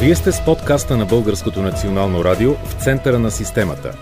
Вие 0.00 0.14
сте 0.14 0.32
с 0.32 0.44
подкаста 0.44 0.96
на 0.96 1.06
Българското 1.06 1.62
национално 1.62 2.24
радио 2.24 2.54
в 2.54 2.84
центъра 2.84 3.18
на 3.18 3.30
системата. 3.30 3.92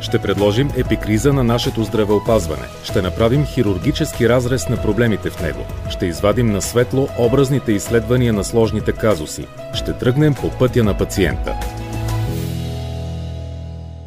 Ще 0.00 0.18
предложим 0.18 0.70
епикриза 0.76 1.32
на 1.32 1.44
нашето 1.44 1.84
здравеопазване. 1.84 2.62
Ще 2.84 3.02
направим 3.02 3.44
хирургически 3.44 4.28
разрез 4.28 4.68
на 4.68 4.82
проблемите 4.82 5.30
в 5.30 5.42
него. 5.42 5.60
Ще 5.90 6.06
извадим 6.06 6.46
на 6.46 6.62
светло 6.62 7.08
образните 7.18 7.72
изследвания 7.72 8.32
на 8.32 8.44
сложните 8.44 8.92
казуси. 8.92 9.46
Ще 9.74 9.92
тръгнем 9.92 10.34
по 10.34 10.50
пътя 10.58 10.84
на 10.84 10.98
пациента. 10.98 11.54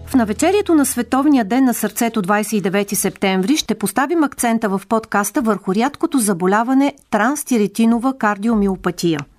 В 0.05 0.15
навечерието 0.15 0.75
на 0.75 0.85
Световния 0.85 1.45
ден 1.45 1.65
на 1.65 1.73
сърцето 1.73 2.21
29 2.21 2.93
септември 2.93 3.57
ще 3.57 3.75
поставим 3.75 4.23
акцента 4.23 4.69
в 4.69 4.81
подкаста 4.89 5.41
върху 5.41 5.75
рядкото 5.75 6.19
заболяване 6.19 6.93
транстиретинова 7.11 8.17
кардиомиопатия– 8.17 9.19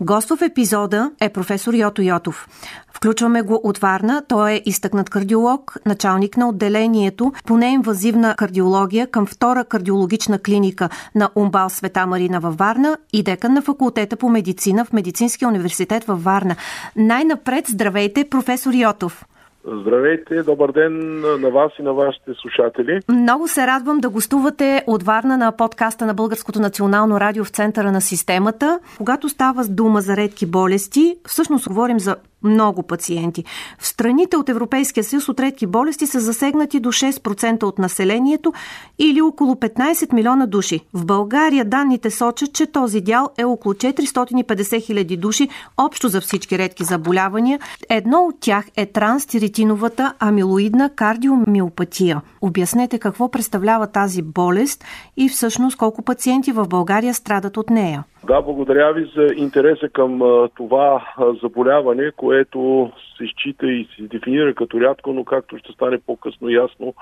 Гост 0.00 0.28
в 0.28 0.42
епизода 0.42 1.10
е 1.20 1.28
професор 1.28 1.74
Йото 1.74 2.02
Йотов. 2.02 2.48
Включваме 2.92 3.42
го 3.42 3.60
от 3.64 3.78
Варна. 3.78 4.22
Той 4.28 4.52
е 4.52 4.62
изтъкнат 4.64 5.10
кардиолог, 5.10 5.76
началник 5.86 6.36
на 6.36 6.48
отделението 6.48 7.32
по 7.46 7.56
неинвазивна 7.56 8.34
кардиология 8.36 9.06
към 9.06 9.26
втора 9.26 9.64
кардиологична 9.64 10.38
клиника 10.38 10.88
на 11.14 11.30
Умбал 11.34 11.70
Света 11.70 12.06
Марина 12.06 12.40
във 12.40 12.56
Варна 12.56 12.96
и 13.12 13.22
декан 13.22 13.52
на 13.52 13.62
факултета 13.62 14.16
по 14.16 14.28
медицина 14.28 14.84
в 14.84 14.92
Медицинския 14.92 15.48
университет 15.48 16.04
във 16.04 16.24
Варна. 16.24 16.56
Най-напред 16.96 17.64
здравейте, 17.68 18.28
професор 18.30 18.72
Йотов! 18.72 19.24
Здравейте, 19.66 20.42
добър 20.42 20.72
ден 20.72 21.20
на 21.40 21.50
вас 21.50 21.72
и 21.78 21.82
на 21.82 21.92
вашите 21.92 22.30
слушатели. 22.42 23.00
Много 23.08 23.48
се 23.48 23.66
радвам 23.66 23.98
да 23.98 24.10
гостувате 24.10 24.84
от 24.86 25.02
Варна 25.02 25.36
на 25.36 25.52
подкаста 25.52 26.06
на 26.06 26.14
Българското 26.14 26.60
национално 26.60 27.20
радио 27.20 27.44
в 27.44 27.48
центъра 27.48 27.92
на 27.92 28.00
системата. 28.00 28.78
Когато 28.98 29.28
става 29.28 29.64
дума 29.64 30.00
за 30.00 30.16
редки 30.16 30.46
болести, 30.46 31.16
всъщност 31.26 31.68
говорим 31.68 32.00
за 32.00 32.16
много 32.44 32.82
пациенти. 32.82 33.44
В 33.78 33.86
страните 33.86 34.36
от 34.36 34.48
Европейския 34.48 35.04
съюз 35.04 35.28
от 35.28 35.40
редки 35.40 35.66
болести 35.66 36.06
са 36.06 36.20
засегнати 36.20 36.80
до 36.80 36.92
6% 36.92 37.62
от 37.62 37.78
населението 37.78 38.52
или 38.98 39.20
около 39.22 39.54
15 39.54 40.12
милиона 40.12 40.46
души. 40.46 40.80
В 40.92 41.04
България 41.04 41.64
данните 41.64 42.10
сочат, 42.10 42.52
че 42.52 42.66
този 42.66 43.00
дял 43.00 43.28
е 43.38 43.44
около 43.44 43.74
450 43.74 44.82
хиляди 44.82 45.16
души 45.16 45.48
общо 45.76 46.08
за 46.08 46.20
всички 46.20 46.58
редки 46.58 46.84
заболявания. 46.84 47.60
Едно 47.88 48.18
от 48.18 48.40
тях 48.40 48.64
е 48.76 48.86
транстиритиновата 48.86 50.14
амилоидна 50.18 50.90
кардиомиопатия. 50.90 52.20
Обяснете 52.40 52.98
какво 52.98 53.30
представлява 53.30 53.86
тази 53.86 54.22
болест 54.22 54.84
и 55.16 55.28
всъщност 55.28 55.76
колко 55.76 56.02
пациенти 56.02 56.52
в 56.52 56.68
България 56.68 57.14
страдат 57.14 57.56
от 57.56 57.70
нея. 57.70 58.04
Да, 58.26 58.42
благодаря 58.42 58.92
ви 58.92 59.10
за 59.16 59.34
интереса 59.36 59.88
към 59.88 60.20
това 60.56 61.06
заболяване, 61.42 62.10
което 62.16 62.90
се 63.18 63.26
счита 63.26 63.66
и 63.66 63.88
се 63.96 64.02
дефинира 64.02 64.54
като 64.54 64.80
рядко, 64.80 65.12
но 65.12 65.24
както 65.24 65.58
ще 65.58 65.72
стане 65.72 65.98
по-късно 66.06 66.50
ясно, 66.50 66.94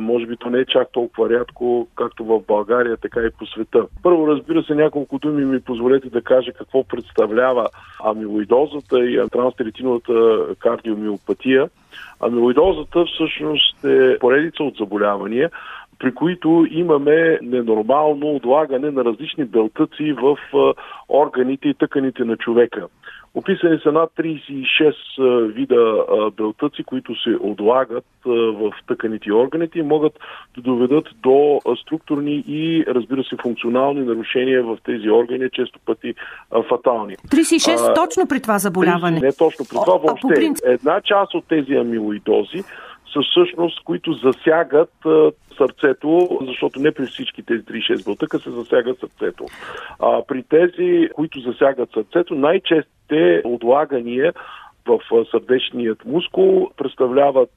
може 0.00 0.26
би 0.26 0.36
то 0.36 0.50
не 0.50 0.58
е 0.58 0.64
чак 0.64 0.92
толкова 0.92 1.30
рядко, 1.30 1.88
както 1.94 2.24
в 2.24 2.40
България, 2.48 2.96
така 2.96 3.20
и 3.20 3.30
по 3.38 3.46
света. 3.46 3.86
Първо, 4.02 4.28
разбира 4.28 4.62
се, 4.62 4.74
няколко 4.74 5.18
думи 5.18 5.44
ми 5.44 5.60
позволете 5.60 6.10
да 6.10 6.22
кажа 6.22 6.52
какво 6.52 6.84
представлява 6.84 7.68
амилоидозата 8.04 9.04
и 9.04 9.28
транстеритиновата 9.32 10.46
кардиомиопатия. 10.58 11.68
Амилоидозата 12.20 13.04
всъщност 13.04 13.84
е 13.84 14.18
поредица 14.18 14.62
от 14.62 14.76
заболявания, 14.76 15.50
при 15.98 16.14
които 16.14 16.66
имаме 16.70 17.38
ненормално 17.42 18.34
отлагане 18.34 18.90
на 18.90 19.04
различни 19.04 19.44
белтъци 19.44 20.12
в 20.12 20.36
органите 21.08 21.68
и 21.68 21.74
тъканите 21.74 22.24
на 22.24 22.36
човека. 22.36 22.86
Описани 23.36 23.78
са 23.82 23.92
над 23.92 24.10
36 24.18 25.52
вида 25.52 26.04
белтъци, 26.36 26.84
които 26.84 27.22
се 27.22 27.30
отлагат 27.40 28.04
в 28.26 28.72
тъканите 28.88 29.28
и 29.28 29.32
органите 29.32 29.78
и 29.78 29.82
могат 29.82 30.12
да 30.56 30.62
доведат 30.62 31.08
до 31.22 31.60
структурни 31.82 32.44
и, 32.48 32.84
разбира 32.88 33.24
се, 33.24 33.36
функционални 33.42 34.00
нарушения 34.00 34.62
в 34.62 34.78
тези 34.84 35.10
органи, 35.10 35.50
често 35.52 35.78
пъти 35.86 36.14
фатални. 36.68 37.16
36 37.16 37.90
а, 37.90 37.94
точно 37.94 38.26
при 38.28 38.40
това 38.40 38.58
заболяване? 38.58 39.20
Не 39.20 39.32
точно 39.32 39.64
при 39.70 39.76
това, 39.84 39.96
въобще. 39.96 40.28
Принцип... 40.34 40.64
Една 40.66 41.00
част 41.00 41.34
от 41.34 41.44
тези 41.48 41.74
амилоидози 41.74 42.64
са 43.16 43.30
всъщност, 43.30 43.84
които 43.84 44.12
засягат 44.12 44.92
сърцето, 45.56 46.38
защото 46.46 46.80
не 46.80 46.92
при 46.92 47.06
всички 47.06 47.42
тези 47.42 47.62
36 47.62 48.04
бълтъка 48.04 48.38
се 48.38 48.50
засягат 48.50 49.00
сърцето. 49.00 49.44
А, 50.00 50.22
при 50.28 50.42
тези, 50.42 51.08
които 51.14 51.40
засягат 51.40 51.92
сърцето, 51.92 52.34
най-честите 52.34 53.42
отлагания 53.44 54.32
в 54.86 54.98
сърдечният 55.30 56.04
мускул 56.04 56.70
представляват 56.76 57.50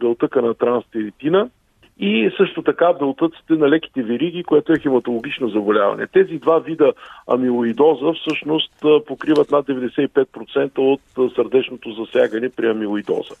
белтъка 0.00 0.42
на 0.42 0.54
транстиритина, 0.54 1.50
и 1.98 2.30
също 2.36 2.62
така 2.62 2.92
белтъците 2.92 3.52
на 3.52 3.68
леките 3.68 4.02
вериги, 4.02 4.44
което 4.44 4.72
е 4.72 4.78
хематологично 4.78 5.48
заболяване. 5.48 6.06
Тези 6.06 6.38
два 6.38 6.58
вида 6.58 6.92
амилоидоза 7.28 8.12
всъщност 8.12 8.72
покриват 9.06 9.50
над 9.50 9.66
95% 9.66 10.78
от 10.78 11.32
сърдечното 11.34 11.92
засягане 11.92 12.48
при 12.56 12.70
амилоидоза. 12.70 13.34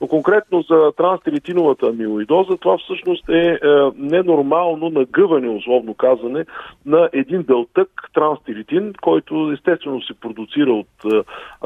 Но 0.00 0.06
конкретно 0.06 0.62
за 0.62 0.92
транстиритиновата 0.96 1.86
амилоидоза, 1.86 2.56
това 2.56 2.78
всъщност 2.78 3.28
е, 3.28 3.32
е 3.32 3.58
ненормално 3.96 4.90
нагъване, 4.90 5.48
условно 5.48 5.94
казане, 5.94 6.44
на 6.86 7.08
един 7.12 7.42
белтък 7.42 7.88
транстиритин, 8.14 8.92
който 9.02 9.50
естествено 9.54 10.02
се 10.02 10.14
продуцира 10.14 10.72
от 10.72 10.86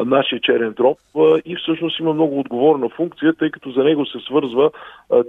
нашия 0.06 0.40
черен 0.40 0.72
дроб 0.72 0.98
и 1.44 1.56
всъщност 1.56 2.00
има 2.00 2.12
много 2.12 2.40
отговорна 2.40 2.88
функция, 2.88 3.34
тъй 3.34 3.50
като 3.50 3.70
за 3.70 3.84
него 3.84 4.06
се 4.06 4.18
свързва 4.18 4.70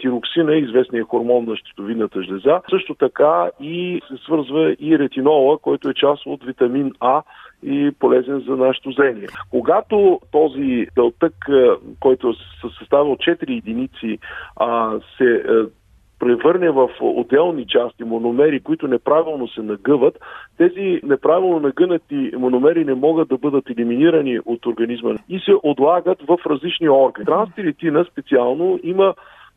тироксина, 0.01 0.55
известния 0.55 0.98
хормон 1.01 1.45
на 1.45 1.55
щитовидната 1.55 2.23
жлеза. 2.23 2.61
Също 2.69 2.95
така 2.95 3.49
и 3.61 4.01
се 4.07 4.17
свързва 4.17 4.75
и 4.79 4.99
ретинола, 4.99 5.57
който 5.57 5.89
е 5.89 5.93
част 5.93 6.25
от 6.25 6.43
витамин 6.43 6.91
А 6.99 7.21
и 7.63 7.91
полезен 7.99 8.43
за 8.47 8.55
нашето 8.55 8.91
зрение. 8.91 9.27
Когато 9.51 10.19
този 10.31 10.87
белтък, 10.95 11.33
който 11.99 12.33
се 12.33 12.77
съставя 12.79 13.11
от 13.11 13.19
4 13.19 13.57
единици, 13.57 14.19
се 15.17 15.43
превърне 16.19 16.69
в 16.69 16.89
отделни 16.99 17.67
части, 17.67 18.03
мономери, 18.03 18.59
които 18.59 18.87
неправилно 18.87 19.47
се 19.47 19.61
нагъват, 19.61 20.19
тези 20.57 20.99
неправилно 21.03 21.59
нагънати 21.59 22.31
мономери 22.37 22.85
не 22.85 22.93
могат 22.93 23.27
да 23.27 23.37
бъдат 23.37 23.69
елиминирани 23.69 24.39
от 24.45 24.65
организма 24.65 25.11
и 25.29 25.39
се 25.39 25.51
отлагат 25.63 26.21
в 26.21 26.37
различни 26.45 26.89
органи. 26.89 27.25
Транстиритина 27.25 28.05
специално 28.11 28.79
има 28.83 29.13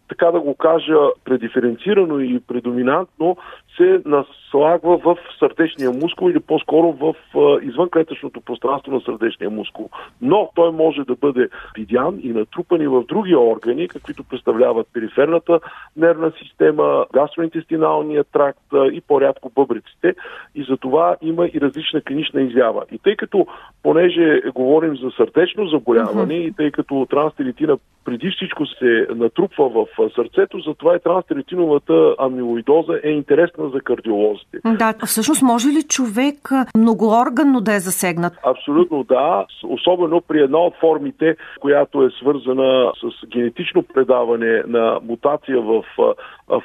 така 0.08 0.30
да 0.30 0.40
го 0.40 0.54
кажа, 0.54 0.96
предиференцирано 1.24 2.18
и 2.18 2.40
предоминантно 2.40 3.36
се 3.76 4.00
наслагва 4.04 4.98
в 4.98 5.16
сърдечния 5.38 5.90
мускул 5.90 6.30
или 6.30 6.40
по-скоро 6.40 6.92
в 6.92 7.14
извънклетъчното 7.62 8.40
пространство 8.40 8.92
на 8.92 9.00
сърдечния 9.00 9.50
мускул. 9.50 9.90
Но 10.22 10.50
той 10.54 10.72
може 10.72 11.04
да 11.04 11.14
бъде 11.14 11.48
видян 11.76 12.20
и 12.22 12.28
натрупан 12.28 12.82
и 12.82 12.88
в 12.88 13.04
други 13.08 13.36
органи, 13.36 13.88
каквито 13.88 14.24
представляват 14.24 14.88
периферната 14.92 15.60
нервна 15.96 16.32
система, 16.42 17.06
гастроинтестиналния 17.12 18.24
тракт 18.24 18.60
и 18.92 19.00
по-рядко 19.00 19.50
бъбриците. 19.54 20.14
И 20.54 20.64
за 20.64 20.76
това 20.76 21.16
има 21.22 21.46
и 21.46 21.60
различна 21.60 22.00
клинична 22.00 22.42
изява. 22.42 22.84
И 22.92 22.98
тъй 22.98 23.16
като, 23.16 23.46
понеже 23.82 24.40
говорим 24.54 24.96
за 24.96 25.10
сърдечно 25.10 25.66
заболяване 25.66 26.34
mm-hmm. 26.34 26.48
и 26.48 26.52
тъй 26.52 26.70
като 26.70 27.06
транстеритина 27.10 27.78
преди 28.04 28.30
всичко 28.30 28.66
се 28.66 29.06
натрупва 29.14 29.68
в 29.68 29.86
сърцето, 30.14 30.58
затова 30.58 30.96
и 30.96 31.00
транстеритиновата 31.00 32.14
амилоидоза 32.18 32.92
е 33.04 33.10
интересна 33.10 33.68
за 33.68 33.80
кардиолозите. 33.80 34.58
Да, 34.64 34.94
всъщност 35.06 35.42
може 35.42 35.68
ли 35.68 35.82
човек 35.82 36.36
многоорганно 36.76 37.60
да 37.60 37.74
е 37.74 37.80
засегнат? 37.80 38.32
Абсолютно 38.46 39.04
да, 39.04 39.46
особено 39.64 40.20
при 40.20 40.40
една 40.40 40.58
от 40.58 40.74
формите, 40.80 41.36
която 41.60 42.02
е 42.02 42.10
свързана 42.10 42.92
с 43.00 43.26
генетично 43.28 43.82
предаване 43.82 44.62
на 44.66 44.98
мутация 45.02 45.60
в 45.60 45.84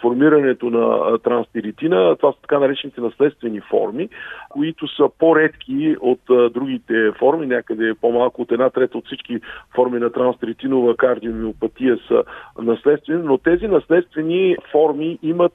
формирането 0.02 0.70
на 0.70 1.18
транстиритина. 1.18 2.16
Това 2.16 2.32
са 2.32 2.42
така 2.42 2.60
наречените 2.60 3.02
наследствени 3.02 3.62
форми, 3.62 4.10
които 4.50 4.96
са 4.96 5.10
по-редки 5.20 5.96
от 6.02 6.20
другите 6.28 7.12
форми, 7.20 7.46
някъде 7.46 7.94
по-малко 8.02 8.42
от 8.42 8.52
една 8.52 8.70
трета 8.70 8.98
от 8.98 9.06
всички 9.06 9.40
форми 9.76 10.00
на 10.00 10.12
транстиритинова 10.12 10.98
кардиомиопатия 10.98 11.98
са 12.08 12.24
наследствени, 12.62 13.17
но 13.24 13.38
тези 13.38 13.68
наследствени 13.68 14.56
форми 14.72 15.20
имат 15.24 15.54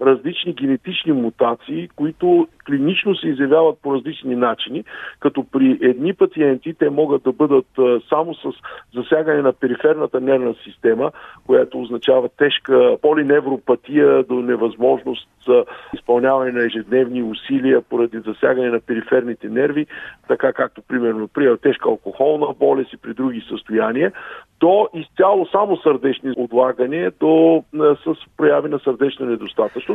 различни 0.00 0.52
генетични 0.52 1.12
мутации, 1.12 1.88
които 1.96 2.48
клинично 2.66 3.16
се 3.16 3.28
изявяват 3.28 3.78
по 3.82 3.94
различни 3.94 4.36
начини, 4.36 4.84
като 5.20 5.44
при 5.52 5.78
едни 5.82 6.14
пациенти 6.14 6.74
те 6.74 6.90
могат 6.90 7.22
да 7.22 7.32
бъдат 7.32 7.66
само 8.08 8.34
с 8.34 8.52
засягане 8.94 9.42
на 9.42 9.52
периферната 9.52 10.20
нервна 10.20 10.54
система, 10.64 11.10
която 11.46 11.80
означава 11.80 12.28
тежка 12.28 12.96
полиневропатия 13.02 14.22
до 14.22 14.34
невъзможност 14.34 15.28
за 15.46 15.64
изпълняване 15.94 16.52
на 16.52 16.64
ежедневни 16.64 17.22
усилия 17.22 17.82
поради 17.82 18.18
засягане 18.18 18.70
на 18.70 18.80
периферните 18.80 19.48
нерви, 19.48 19.86
така 20.28 20.52
както 20.52 20.82
примерно 20.82 21.28
при 21.28 21.56
тежка 21.62 21.88
алкохолна 21.88 22.46
болест 22.58 22.92
и 22.92 22.96
при 22.96 23.14
други 23.14 23.44
състояния, 23.48 24.12
до 24.60 24.88
изцяло 24.94 25.46
само 25.46 25.76
сърдечни 25.76 26.32
отлагания, 26.36 27.12
до 27.20 27.64
с 27.74 28.14
прояви 28.36 28.68
на 28.68 28.78
сърдечна 28.78 29.26
недостатъчност. 29.26 29.87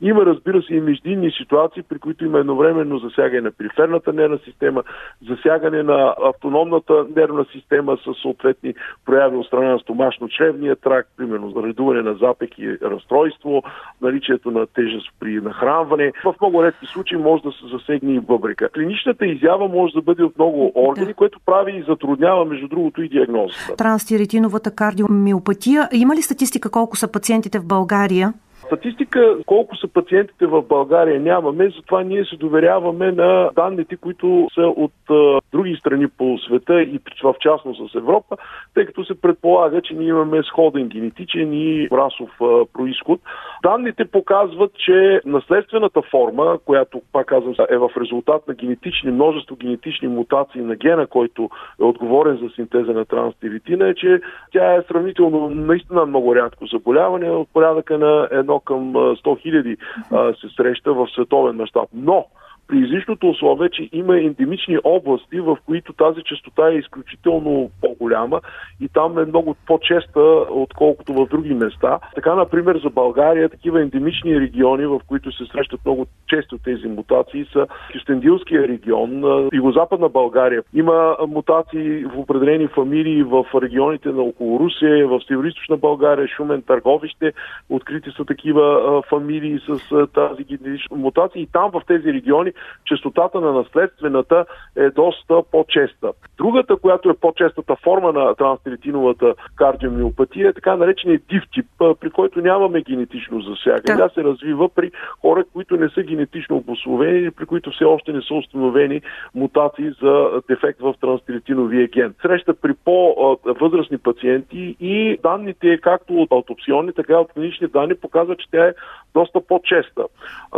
Има, 0.00 0.26
разбира 0.26 0.62
се, 0.62 0.74
и 0.74 0.80
междинни 0.80 1.30
ситуации, 1.30 1.82
при 1.82 1.98
които 1.98 2.24
има 2.24 2.38
едновременно 2.38 2.98
засягане 2.98 3.40
на 3.40 3.50
периферната 3.50 4.12
нервна 4.12 4.38
система, 4.44 4.82
засягане 5.28 5.82
на 5.82 6.14
автономната 6.24 7.06
нервна 7.16 7.44
система 7.52 7.96
с 7.96 8.22
съответни 8.22 8.74
прояви 9.06 9.36
от 9.36 9.46
страна 9.46 9.68
на 9.68 9.78
стомашно-чревния 9.78 10.80
тракт, 10.80 11.08
примерно 11.16 11.50
заредуване 11.50 12.02
на 12.02 12.14
запек 12.14 12.58
и 12.58 12.78
разстройство, 12.82 13.62
наличието 14.02 14.50
на 14.50 14.66
тежест 14.66 15.08
при 15.20 15.40
нахранване. 15.40 16.12
В 16.24 16.34
много 16.40 16.62
редки 16.62 16.86
случаи 16.86 17.18
може 17.18 17.42
да 17.42 17.52
се 17.52 17.66
засегне 17.76 18.14
и 18.14 18.20
бъбрика. 18.20 18.68
Клиничната 18.68 19.26
изява 19.26 19.68
може 19.68 19.92
да 19.94 20.02
бъде 20.02 20.24
от 20.24 20.38
много 20.38 20.72
органи, 20.74 21.06
да. 21.06 21.14
което 21.14 21.40
прави 21.46 21.76
и 21.76 21.82
затруднява, 21.82 22.44
между 22.44 22.68
другото, 22.68 23.02
и 23.02 23.08
диагнозата. 23.08 23.76
Транстиретиновата 23.76 24.74
кардиомиопатия. 24.74 25.88
Има 25.92 26.16
ли 26.16 26.22
статистика 26.22 26.70
колко 26.70 26.96
са 26.96 27.12
пациентите 27.12 27.58
в 27.58 27.66
България? 27.66 28.32
Статистика 28.66 29.36
колко 29.46 29.76
са 29.76 29.88
пациентите 29.88 30.46
в 30.46 30.62
България 30.62 31.20
нямаме, 31.20 31.70
затова 31.76 32.02
ние 32.02 32.24
се 32.24 32.36
доверяваме 32.36 33.12
на 33.12 33.50
данните, 33.56 33.96
които 33.96 34.48
са 34.54 34.62
от 34.62 34.92
а, 35.10 35.38
други 35.52 35.76
страни 35.76 36.08
по 36.08 36.38
света 36.38 36.82
и 36.82 37.00
в 37.22 37.34
частност 37.40 37.92
с 37.92 37.94
Европа, 37.94 38.36
тъй 38.74 38.86
като 38.86 39.04
се 39.04 39.20
предполага, 39.20 39.82
че 39.82 39.94
ние 39.94 40.08
имаме 40.08 40.42
сходен 40.42 40.88
генетичен 40.88 41.52
и 41.52 41.88
расов 41.92 42.30
а, 42.40 42.64
происход. 42.72 43.20
Данните 43.62 44.04
показват, 44.04 44.72
че 44.74 45.20
наследствената 45.24 46.02
форма, 46.10 46.58
която, 46.64 47.02
пак 47.12 47.26
казвам, 47.26 47.54
е 47.70 47.78
в 47.78 47.90
резултат 48.00 48.48
на 48.48 48.54
генетични, 48.54 49.10
множество 49.10 49.56
генетични 49.56 50.08
мутации 50.08 50.60
на 50.60 50.76
гена, 50.76 51.06
който 51.06 51.50
е 51.80 51.84
отговорен 51.84 52.38
за 52.42 52.48
синтеза 52.54 52.92
на 52.92 53.04
транстиритина, 53.04 53.88
е, 53.88 53.94
че 53.94 54.20
тя 54.52 54.74
е 54.74 54.82
сравнително 54.82 55.50
наистина 55.50 56.06
много 56.06 56.34
рядко 56.34 56.66
заболяване, 56.66 57.30
от 57.30 57.48
порядъка 57.52 57.98
на 57.98 58.28
едно 58.50 58.60
към 58.60 58.92
100 58.92 59.42
хиляди 59.42 59.76
се 60.10 60.48
среща 60.56 60.92
в 60.92 61.08
световен 61.14 61.56
мащаб. 61.56 61.88
Но 61.94 62.26
при 62.68 62.78
излишното 62.78 63.30
условие, 63.30 63.68
че 63.68 63.88
има 63.92 64.18
ендемични 64.18 64.78
области, 64.84 65.40
в 65.40 65.56
които 65.66 65.92
тази 65.92 66.22
частота 66.22 66.68
е 66.68 66.74
изключително 66.74 67.70
по-голяма 67.80 68.40
и 68.80 68.88
там 68.88 69.18
е 69.18 69.24
много 69.24 69.56
по-честа, 69.66 70.20
отколкото 70.50 71.12
в 71.12 71.26
други 71.26 71.54
места. 71.54 71.98
Така, 72.14 72.34
например, 72.34 72.80
за 72.84 72.90
България 72.90 73.48
такива 73.48 73.82
ендемични 73.82 74.40
региони, 74.40 74.86
в 74.86 75.00
които 75.06 75.32
се 75.32 75.44
срещат 75.44 75.80
много 75.84 76.06
често 76.28 76.58
тези 76.58 76.88
мутации, 76.88 77.46
са 77.52 77.66
Кюстендилския 77.92 78.68
регион, 78.68 79.22
Юго-Западна 79.52 80.08
България. 80.08 80.62
Има 80.74 81.16
мутации 81.28 82.04
в 82.04 82.18
определени 82.18 82.66
фамилии 82.66 83.22
в 83.22 83.44
регионите 83.62 84.08
на 84.08 84.22
около 84.22 84.60
Русия, 84.60 85.08
в 85.08 85.20
Северо-Источна 85.20 85.76
България, 85.76 86.28
Шумен, 86.28 86.62
Търговище. 86.62 87.32
Открити 87.70 88.10
са 88.16 88.24
такива 88.24 89.02
фамилии 89.08 89.58
с 89.68 90.06
тази 90.06 90.44
генетична 90.44 90.96
мутация 90.96 91.42
и 91.42 91.46
там 91.52 91.70
в 91.70 91.82
тези 91.86 92.12
региони 92.12 92.52
частотата 92.84 93.40
на 93.40 93.52
наследствената 93.52 94.44
е 94.76 94.90
доста 94.90 95.42
по-честа. 95.52 96.12
Другата, 96.38 96.76
която 96.76 97.10
е 97.10 97.14
по-честата 97.14 97.76
форма 97.76 98.12
на 98.12 98.34
транстиритиновата 98.34 99.34
кардиомиопатия 99.56 100.48
е 100.48 100.52
така 100.52 100.76
наречения 100.76 101.20
див 101.28 101.42
тип, 101.52 101.66
при 101.78 102.10
който 102.10 102.40
нямаме 102.40 102.82
генетично 102.82 103.40
засягане. 103.40 103.98
Тя 103.98 104.08
се 104.08 104.24
развива 104.24 104.68
при 104.68 104.90
хора, 105.20 105.44
които 105.52 105.76
не 105.76 105.88
са 105.88 106.02
генетично 106.02 106.56
обословени 106.56 107.18
или 107.18 107.30
при 107.30 107.46
които 107.46 107.70
все 107.70 107.84
още 107.84 108.12
не 108.12 108.22
са 108.22 108.34
установени 108.34 109.00
мутации 109.34 109.90
за 110.02 110.42
дефект 110.48 110.80
в 110.80 110.94
транстиритиновия 111.00 111.88
ген. 111.88 112.14
Среща 112.22 112.54
при 112.54 112.74
по-възрастни 112.84 113.98
пациенти 113.98 114.76
и 114.80 115.18
данните 115.22 115.78
както 115.78 116.14
от 116.14 116.32
аутопсионни, 116.32 116.92
така 116.92 117.12
и 117.12 117.16
от 117.16 117.32
клинични 117.32 117.66
данни 117.66 117.94
показват, 117.94 118.38
че 118.38 118.50
тя 118.50 118.66
е 118.66 118.74
доста 119.14 119.40
по-честа. 119.40 120.04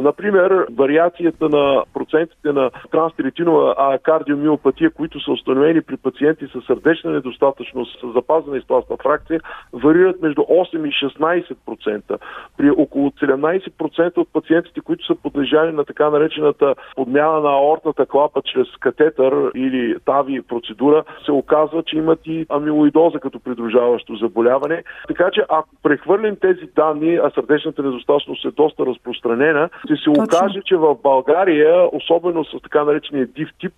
Например, 0.01 0.67
вариацията 0.79 1.49
на 1.49 1.85
процентите 1.95 2.53
на 2.53 2.71
транстиритинова 2.91 3.99
кардиомиопатия, 4.03 4.91
които 4.91 5.21
са 5.21 5.33
установени 5.33 5.83
при 5.83 5.97
пациенти 5.97 6.47
с 6.47 6.67
сърдечна 6.67 7.11
недостатъчност, 7.11 8.01
с 8.01 8.13
запазена 8.13 8.59
изтласна 8.59 8.97
фракция, 9.03 9.41
варират 9.73 10.23
между 10.23 10.41
8 10.41 10.89
и 10.89 10.93
16%. 10.93 12.19
При 12.57 12.71
около 12.71 13.11
17% 13.11 14.19
от 14.19 14.29
пациентите, 14.33 14.81
които 14.81 15.07
са 15.07 15.15
подлежали 15.15 15.73
на 15.73 15.85
така 15.85 16.11
наречената 16.11 16.75
подмяна 16.97 17.41
на 17.41 17.51
аортната 17.51 18.07
клапа 18.07 18.43
чрез 18.45 18.67
катетър 18.81 19.51
или 19.55 19.97
тави 20.05 20.43
процедура, 20.43 21.05
се 21.25 21.33
оказва, 21.33 21.83
че 21.83 21.97
имат 21.97 22.21
и 22.27 22.47
амилоидоза 22.49 23.19
като 23.19 23.41
придружаващо 23.41 24.17
заболяване. 24.17 24.83
Така 25.09 25.31
че 25.33 25.43
ако 25.49 25.69
прехвърлим 25.83 26.37
тези 26.37 26.67
данни, 26.77 27.15
а 27.15 27.31
сърдечната 27.31 27.83
недостатъчност 27.83 28.42
е 28.45 28.51
доста 28.51 28.87
разпространена, 28.87 29.69
ще 29.85 29.97
се 29.97 30.05
Точно. 30.05 30.25
окаже, 30.25 30.61
че 30.65 30.77
в 30.77 30.97
България 31.03 31.89
особено 31.93 32.45
с 32.45 32.61
така 32.63 32.85
наречения 32.85 33.27
див 33.27 33.49
тип, 33.61 33.73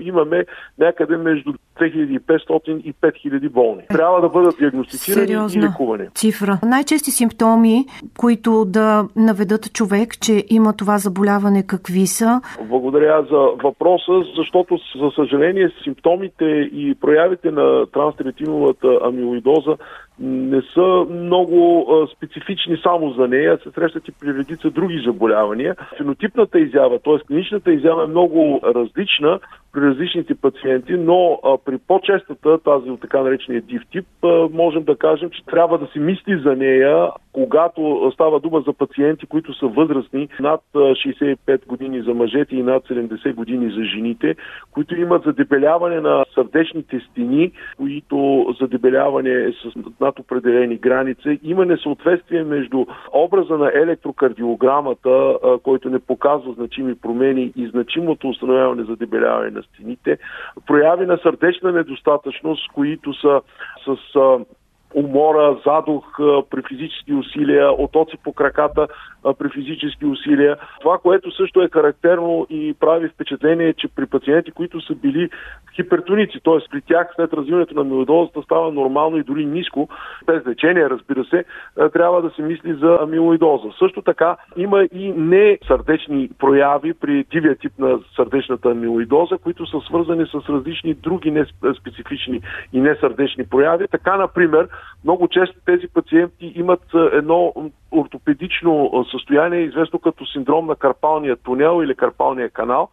имаме 0.00 0.44
някъде 0.78 1.16
между 1.16 1.52
2500 1.80 2.82
и 2.82 2.92
5000 2.92 3.48
болни. 3.48 3.82
Трябва 3.88 4.20
да 4.20 4.28
бъдат 4.28 4.58
диагностицирани 4.58 5.26
Сериозна 5.26 5.64
и 5.64 5.68
лекувани. 5.68 6.08
цифра. 6.14 6.58
Най-чести 6.62 7.10
симптоми, 7.10 7.84
които 8.18 8.64
да 8.64 9.08
наведат 9.16 9.72
човек, 9.72 10.20
че 10.20 10.44
има 10.48 10.72
това 10.72 10.98
заболяване, 10.98 11.66
какви 11.66 12.06
са? 12.06 12.40
Благодаря 12.62 13.26
за 13.30 13.38
въпроса, 13.64 14.12
защото 14.36 14.78
за 15.00 15.10
съжаление 15.14 15.70
симптомите 15.84 16.44
и 16.72 16.94
проявите 17.00 17.50
на 17.50 17.86
транстеретиновата 17.86 18.98
амилоидоза 19.04 19.76
не 20.18 20.62
са 20.74 21.06
много 21.10 21.86
а, 21.90 22.06
специфични 22.16 22.76
само 22.82 23.10
за 23.10 23.28
нея, 23.28 23.58
се 23.62 23.70
срещат 23.70 24.08
и 24.08 24.12
при 24.20 24.34
редица 24.34 24.70
други 24.70 25.02
заболявания. 25.06 25.76
Фенотипната 25.98 26.60
изява, 26.60 26.98
т.е. 26.98 27.18
клиничната 27.18 27.72
изява 27.72 28.04
е 28.04 28.06
много 28.06 28.60
различна 28.64 29.40
при 29.72 29.80
различните 29.80 30.34
пациенти, 30.34 30.92
но 30.92 31.40
а, 31.44 31.58
при 31.64 31.78
по-честата, 31.78 32.58
тази 32.58 32.90
от 32.90 33.00
така 33.00 33.22
наречения 33.22 33.62
див 33.62 33.82
тип, 33.90 34.06
а, 34.22 34.48
можем 34.52 34.82
да 34.82 34.96
кажем, 34.96 35.30
че 35.30 35.44
трябва 35.44 35.78
да 35.78 35.86
се 35.86 35.98
мисли 35.98 36.40
за 36.44 36.56
нея, 36.56 37.10
когато 37.32 38.10
става 38.14 38.40
дума 38.40 38.62
за 38.66 38.72
пациенти, 38.72 39.26
които 39.26 39.54
са 39.54 39.66
възрастни 39.66 40.28
над 40.40 40.60
65 40.74 41.66
години 41.66 42.02
за 42.02 42.14
мъжете 42.14 42.56
и 42.56 42.62
над 42.62 42.84
70 42.84 43.34
години 43.34 43.70
за 43.70 43.84
жените, 43.84 44.34
които 44.70 44.96
имат 44.96 45.24
задебеляване 45.24 46.00
на 46.00 46.24
сърдечните 46.34 47.00
стени, 47.10 47.52
които 47.76 48.46
задебеляване 48.60 49.30
е 49.30 49.52
с 49.52 49.76
над 50.04 50.18
определени 50.18 50.76
граници. 50.76 51.40
Има 51.42 51.66
несъответствие 51.66 52.42
между 52.42 52.86
образа 53.12 53.58
на 53.58 53.70
електрокардиограмата, 53.74 55.38
който 55.62 55.90
не 55.90 55.98
показва 55.98 56.52
значими 56.52 56.94
промени 56.94 57.52
и 57.56 57.66
значимото 57.66 58.28
установяване 58.28 58.84
за 58.84 58.96
дебеляване 58.96 59.50
на 59.50 59.62
стените, 59.62 60.18
прояви 60.66 61.06
на 61.06 61.18
сърдечна 61.22 61.72
недостатъчност, 61.72 62.72
които 62.72 63.14
са 63.14 63.40
с 63.84 64.18
умора, 64.94 65.56
задух 65.66 66.04
при 66.50 66.62
физически 66.68 67.14
усилия, 67.14 67.72
отоци 67.72 68.16
по 68.24 68.32
краката 68.32 68.88
при 69.38 69.48
физически 69.48 70.06
усилия. 70.06 70.56
Това, 70.80 70.98
което 70.98 71.36
също 71.36 71.62
е 71.62 71.68
характерно 71.72 72.46
и 72.50 72.74
прави 72.80 73.08
впечатление, 73.08 73.68
е, 73.68 73.74
че 73.74 73.88
при 73.88 74.06
пациенти, 74.06 74.50
които 74.50 74.80
са 74.80 74.94
били 74.94 75.30
хипертоници, 75.76 76.40
т.е. 76.44 76.70
при 76.70 76.80
тях 76.80 77.06
след 77.16 77.32
развиването 77.32 77.74
на 77.74 77.84
милоидозата 77.84 78.42
става 78.42 78.72
нормално 78.72 79.16
и 79.16 79.22
дори 79.22 79.46
ниско, 79.46 79.88
без 80.26 80.46
лечение, 80.46 80.90
разбира 80.90 81.24
се, 81.24 81.44
трябва 81.92 82.22
да 82.22 82.30
се 82.30 82.42
мисли 82.42 82.74
за 82.74 82.98
амилоидоза. 83.02 83.68
Също 83.78 84.02
така 84.02 84.36
има 84.56 84.84
и 84.92 85.12
не 85.12 85.58
сърдечни 85.66 86.30
прояви 86.38 86.94
при 86.94 87.24
дивия 87.30 87.56
тип 87.56 87.72
на 87.78 87.98
сърдечната 88.16 88.70
амилоидоза, 88.70 89.38
които 89.38 89.66
са 89.66 89.80
свързани 89.80 90.26
с 90.26 90.34
различни 90.48 90.94
други 90.94 91.30
неспецифични 91.30 92.40
и 92.72 92.80
несърдечни 92.80 93.46
прояви. 93.46 93.88
Така, 93.88 94.16
например, 94.16 94.68
много 95.04 95.28
често 95.28 95.56
тези 95.66 95.88
пациенти 95.94 96.52
имат 96.54 96.82
едно 97.12 97.52
ортопедично 97.94 98.90
състояние, 99.10 99.60
известно 99.60 99.98
като 99.98 100.26
синдром 100.26 100.66
на 100.66 100.76
карпалния 100.76 101.36
тунел 101.36 101.82
или 101.82 101.94
карпалния 101.94 102.50
канал, 102.50 102.88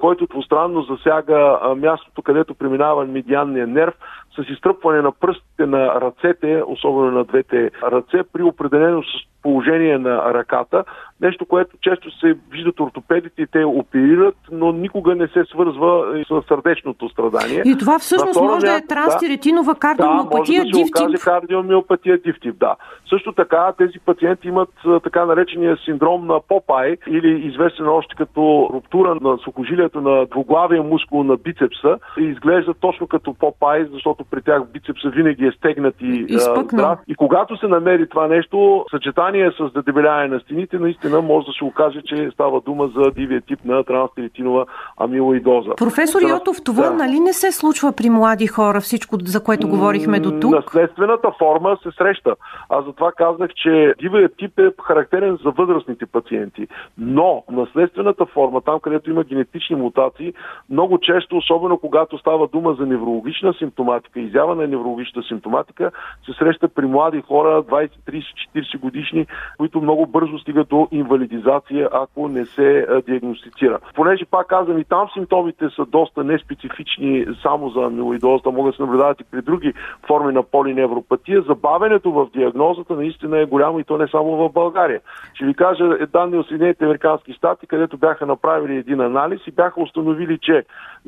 който 0.00 0.26
двустранно 0.26 0.82
засяга 0.82 1.58
мястото, 1.76 2.22
където 2.22 2.54
преминава 2.54 3.04
медианния 3.04 3.66
нерв 3.66 3.94
с 4.36 4.50
изтръпване 4.52 5.02
на 5.02 5.12
пръстите 5.12 5.66
на 5.66 6.00
ръцете, 6.00 6.62
особено 6.66 7.10
на 7.10 7.24
двете 7.24 7.70
ръце, 7.82 8.22
при 8.32 8.42
определено 8.42 9.02
положение 9.44 9.98
на 9.98 10.34
ръката, 10.34 10.84
нещо, 11.20 11.46
което 11.46 11.76
често 11.80 12.18
се 12.18 12.36
виждат 12.50 12.80
ортопедите 12.80 13.42
и 13.42 13.46
те 13.46 13.64
оперират, 13.64 14.36
но 14.52 14.72
никога 14.72 15.14
не 15.14 15.28
се 15.28 15.44
свързва 15.44 16.22
с 16.28 16.42
сърдечното 16.48 17.08
страдание. 17.08 17.62
И 17.64 17.78
това 17.78 17.98
всъщност 17.98 18.40
може 18.40 18.66
да 18.66 18.76
е 18.76 18.86
транстиретинова 18.86 19.74
кардиомиопатия, 19.74 20.64
да, 20.64 20.74
се 20.74 20.82
окаже 20.82 21.16
кардиомиопатия 21.24 22.18
дифтип, 22.18 22.58
да. 22.58 22.76
Също 23.10 23.32
така 23.32 23.72
тези 23.78 23.98
пациенти 24.06 24.48
имат 24.48 24.70
така 25.02 25.24
наречения 25.24 25.76
синдром 25.84 26.26
на 26.26 26.40
Попай 26.48 26.96
или 27.06 27.46
известен 27.48 27.88
още 27.88 28.14
като 28.16 28.70
руптура 28.72 29.18
на 29.20 29.38
сухожилието 29.38 30.00
на 30.00 30.26
двуглавия 30.26 30.82
мускул 30.82 31.24
на 31.24 31.36
бицепса 31.36 31.98
и 32.18 32.24
изглежда 32.24 32.74
точно 32.74 33.06
като 33.06 33.34
Попай, 33.34 33.84
защото 33.92 34.23
при 34.30 34.42
тях 34.42 34.62
бицепса 34.72 35.08
винаги 35.08 35.46
е 35.46 35.52
стегнат 35.52 35.94
и 36.00 36.26
здрав. 36.28 36.98
И 37.08 37.14
когато 37.14 37.56
се 37.56 37.66
намери 37.66 38.08
това 38.08 38.26
нещо, 38.26 38.84
съчетание 38.90 39.50
с 39.50 39.70
задебеляване 39.74 40.28
на 40.28 40.40
стените, 40.40 40.78
наистина 40.78 41.22
може 41.22 41.46
да 41.46 41.52
се 41.52 41.64
окаже, 41.64 42.02
че 42.04 42.30
става 42.32 42.60
дума 42.60 42.90
за 42.96 43.10
дивия 43.10 43.40
тип 43.40 43.64
на 43.64 43.84
транстилитинова 43.84 44.66
амилоидоза. 44.96 45.70
Професор 45.76 46.22
Йотов, 46.22 46.56
това 46.64 46.88
да. 46.88 46.94
нали 46.94 47.20
не 47.20 47.32
се 47.32 47.52
случва 47.52 47.92
при 47.92 48.10
млади 48.10 48.46
хора, 48.46 48.80
всичко, 48.80 49.16
за 49.24 49.44
което 49.44 49.68
говорихме 49.68 50.20
до 50.20 50.40
тук? 50.40 50.54
Наследствената 50.54 51.32
форма 51.38 51.78
се 51.82 51.88
среща. 51.98 52.34
Аз 52.68 52.84
затова 52.84 53.12
казах, 53.12 53.50
че 53.54 53.94
дивият 54.00 54.36
тип 54.36 54.58
е 54.58 54.70
характерен 54.82 55.38
за 55.44 55.50
възрастните 55.50 56.06
пациенти. 56.06 56.68
Но 56.98 57.42
наследствената 57.50 58.26
форма, 58.26 58.60
там 58.60 58.80
където 58.80 59.10
има 59.10 59.24
генетични 59.24 59.76
мутации, 59.76 60.34
много 60.70 60.98
често, 60.98 61.36
особено 61.36 61.78
когато 61.78 62.18
става 62.18 62.48
дума 62.48 62.74
за 62.78 62.86
неврологична 62.86 63.54
симптоматика, 63.54 64.13
изява 64.20 64.54
на 64.54 64.66
неврологична 64.66 65.22
симптоматика, 65.22 65.90
се 66.26 66.32
среща 66.32 66.68
при 66.68 66.86
млади 66.86 67.20
хора, 67.20 67.62
20, 67.62 67.90
30, 68.08 68.22
40 68.56 68.78
годишни, 68.78 69.26
които 69.58 69.80
много 69.80 70.06
бързо 70.06 70.38
стигат 70.38 70.68
до 70.68 70.88
инвалидизация, 70.92 71.88
ако 71.92 72.28
не 72.28 72.46
се 72.46 72.86
диагностицира. 73.06 73.78
Понеже 73.94 74.24
пак 74.24 74.46
казвам 74.46 74.78
и 74.78 74.84
там 74.84 75.08
симптомите 75.14 75.68
са 75.76 75.86
доста 75.86 76.24
неспецифични 76.24 77.26
само 77.42 77.68
за 77.68 77.80
амилоидозата, 77.80 78.50
могат 78.50 78.72
да 78.72 78.76
се 78.76 78.82
наблюдават 78.82 79.20
и 79.20 79.24
при 79.24 79.42
други 79.42 79.72
форми 80.06 80.32
на 80.32 80.42
полиневропатия. 80.42 81.42
Забавянето 81.42 82.12
в 82.12 82.28
диагнозата 82.30 82.94
наистина 82.94 83.38
е 83.38 83.46
голямо 83.46 83.78
и 83.78 83.84
то 83.84 83.98
не 83.98 84.08
само 84.08 84.36
в 84.36 84.52
България. 84.52 85.00
Ще 85.34 85.44
ви 85.44 85.54
кажа 85.54 85.84
е 86.00 86.06
данни 86.06 86.38
от 86.38 86.46
Съединените 86.46 86.84
Американски 86.84 87.32
щати, 87.32 87.66
където 87.66 87.96
бяха 87.96 88.26
направили 88.26 88.76
един 88.76 89.00
анализ 89.00 89.40
и 89.46 89.52
бяха 89.52 89.82
установили, 89.82 90.38
че 90.42 90.64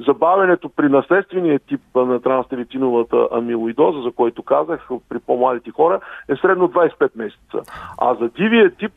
забавянето 0.06 0.68
при 0.68 0.88
наследствения 0.88 1.58
тип 1.58 1.80
на 1.94 2.18
транстеритиновата 3.05 3.29
амилоидоза, 3.35 4.03
за 4.03 4.12
който 4.12 4.43
казах 4.43 4.88
при 5.09 5.19
по-младите 5.19 5.71
хора, 5.71 6.00
е 6.29 6.37
средно 6.37 6.69
25 6.69 7.11
месеца. 7.17 7.73
А 7.99 8.15
за 8.15 8.29
дивия 8.29 8.71
тип 8.71 8.93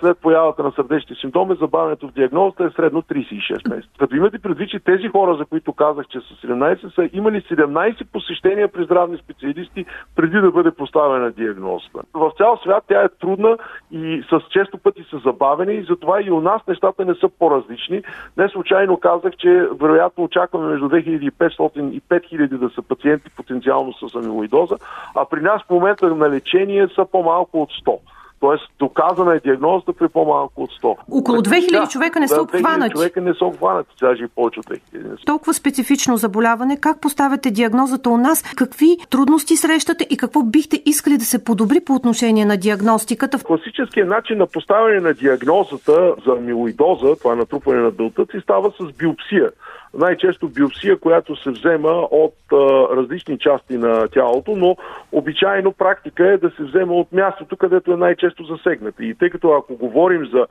след 0.00 0.18
появата 0.18 0.62
на 0.62 0.72
сърдечни 0.72 1.16
симптоми, 1.16 1.56
забавянето 1.60 2.08
в 2.08 2.12
диагнозата 2.12 2.64
е 2.64 2.70
средно 2.70 3.02
36 3.02 3.68
месеца. 3.68 3.90
Като 3.98 4.16
имате 4.16 4.38
предвид, 4.38 4.70
че 4.70 4.78
тези 4.78 5.08
хора, 5.08 5.36
за 5.36 5.44
които 5.44 5.72
казах, 5.72 6.06
че 6.06 6.18
са 6.20 6.46
17, 6.46 6.94
са 6.94 7.08
имали 7.12 7.40
17 7.40 8.04
посещения 8.12 8.68
при 8.68 8.84
здравни 8.84 9.16
специалисти 9.16 9.84
преди 10.16 10.40
да 10.40 10.50
бъде 10.50 10.70
поставена 10.70 11.30
диагнозата. 11.30 12.00
В 12.14 12.32
цял 12.36 12.58
свят 12.62 12.84
тя 12.88 13.02
е 13.02 13.08
трудна 13.08 13.58
и 13.90 14.22
с 14.30 14.40
често 14.50 14.78
пъти 14.78 15.04
са 15.10 15.18
забавени 15.18 15.74
и 15.74 15.86
затова 15.88 16.22
и 16.22 16.30
у 16.30 16.40
нас 16.40 16.62
нещата 16.68 17.04
не 17.04 17.14
са 17.14 17.28
по-различни. 17.38 18.02
Не 18.36 18.48
случайно 18.48 19.00
казах, 19.00 19.32
че 19.36 19.68
вероятно 19.80 20.24
очакваме 20.24 20.66
между 20.66 20.88
2500 20.88 21.90
и 21.90 22.00
5000 22.00 22.48
да 22.48 22.70
са 22.70 22.82
пациенти 22.82 23.27
потенциално 23.28 23.92
с 23.92 24.14
амилоидоза, 24.14 24.76
а 25.14 25.24
при 25.24 25.40
нас 25.40 25.62
в 25.62 25.70
момента 25.70 26.06
на 26.14 26.30
лечение 26.30 26.88
са 26.96 27.06
по-малко 27.12 27.62
от 27.62 27.70
100. 27.86 27.98
Тоест, 28.40 28.64
доказана 28.78 29.34
е 29.34 29.40
диагнозата 29.40 29.92
при 29.92 30.08
по-малко 30.08 30.62
от 30.62 30.70
100. 30.70 30.96
Около 31.10 31.38
2000 31.38 31.70
да, 31.70 31.86
човека 31.86 32.20
не 32.20 32.28
са 32.28 32.42
обхванати. 32.42 32.92
човека 32.92 33.20
не 33.20 33.34
са 33.34 33.44
обхванати, 33.44 33.94
даже 34.00 34.24
и 34.24 34.28
повече 34.28 34.60
от 34.60 34.66
2000. 34.66 35.26
Толкова 35.26 35.54
специфично 35.54 36.16
заболяване, 36.16 36.80
как 36.80 37.00
поставяте 37.00 37.50
диагнозата 37.50 38.10
у 38.10 38.16
нас? 38.16 38.42
Какви 38.56 38.96
трудности 39.10 39.56
срещате 39.56 40.06
и 40.10 40.16
какво 40.16 40.42
бихте 40.42 40.82
искали 40.86 41.16
да 41.16 41.24
се 41.24 41.44
подобри 41.44 41.80
по 41.80 41.94
отношение 41.94 42.44
на 42.44 42.56
диагностиката? 42.56 43.44
Класическият 43.44 44.08
начин 44.08 44.38
на 44.38 44.46
поставяне 44.46 45.00
на 45.00 45.14
диагнозата 45.14 46.14
за 46.26 46.32
амилоидоза, 46.32 47.16
това 47.16 47.32
е 47.32 47.36
натрупване 47.36 47.80
на 47.80 47.90
белтъци, 47.90 48.40
става 48.42 48.72
с 48.80 48.92
биопсия 48.98 49.50
най-често 49.98 50.48
биопсия, 50.48 50.98
която 50.98 51.36
се 51.36 51.50
взема 51.50 51.92
от 52.10 52.34
а, 52.52 52.56
различни 52.96 53.38
части 53.38 53.76
на 53.78 54.08
тялото, 54.08 54.56
но 54.56 54.76
обичайно 55.12 55.72
практика 55.72 56.28
е 56.28 56.36
да 56.36 56.50
се 56.50 56.62
взема 56.62 56.94
от 56.94 57.12
мястото, 57.12 57.56
където 57.56 57.92
е 57.92 57.96
най-често 57.96 58.44
засегната. 58.44 59.04
И 59.04 59.14
тъй 59.14 59.30
като 59.30 59.52
ако 59.52 59.76
говорим 59.76 60.26
за 60.26 60.46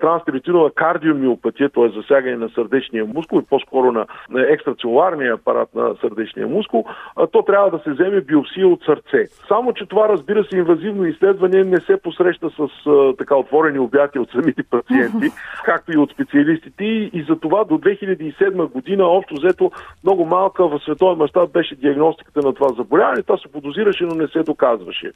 транстеритинова 0.00 0.70
кардиомиопатия, 0.70 1.70
т.е. 1.70 1.88
засягане 1.88 2.36
на 2.36 2.48
сърдечния 2.48 3.04
мускул 3.04 3.38
и 3.40 3.46
по-скоро 3.50 3.92
на, 3.92 4.06
екстрацелуларния 4.48 5.34
апарат 5.34 5.74
на 5.74 5.94
сърдечния 6.00 6.48
мускул, 6.48 6.84
а, 7.16 7.26
то 7.26 7.42
трябва 7.42 7.70
да 7.70 7.78
се 7.78 7.90
вземе 7.90 8.20
биопсия 8.20 8.68
от 8.68 8.84
сърце. 8.84 9.26
Само, 9.48 9.72
че 9.72 9.86
това, 9.86 10.08
разбира 10.08 10.44
се, 10.44 10.56
инвазивно 10.56 11.06
изследване 11.06 11.64
не 11.64 11.80
се 11.80 11.96
посреща 11.96 12.50
с 12.50 12.86
а, 12.86 13.16
така 13.16 13.36
отворени 13.36 13.78
обяти 13.78 14.18
от 14.18 14.30
самите 14.30 14.62
пациенти, 14.62 15.30
както 15.64 15.92
и 15.92 15.96
от 15.96 16.10
специалистите. 16.10 16.84
И, 16.84 17.10
и 17.12 17.22
за 17.28 17.36
това 17.36 17.64
до 17.64 17.74
2007 17.74 18.70
година, 18.70 18.83
общо 19.00 19.34
взето 19.34 19.70
много 20.04 20.24
малка 20.24 20.68
в 20.68 20.80
световен 20.84 21.18
мащаб 21.18 21.52
беше 21.52 21.74
диагностиката 21.74 22.40
на 22.42 22.54
това 22.54 22.68
заболяване. 22.68 23.22
Това 23.22 23.38
се 23.38 23.52
подозираше, 23.52 24.04
но 24.04 24.14
не 24.14 24.28
се 24.28 24.42
доказваше. 24.42 25.12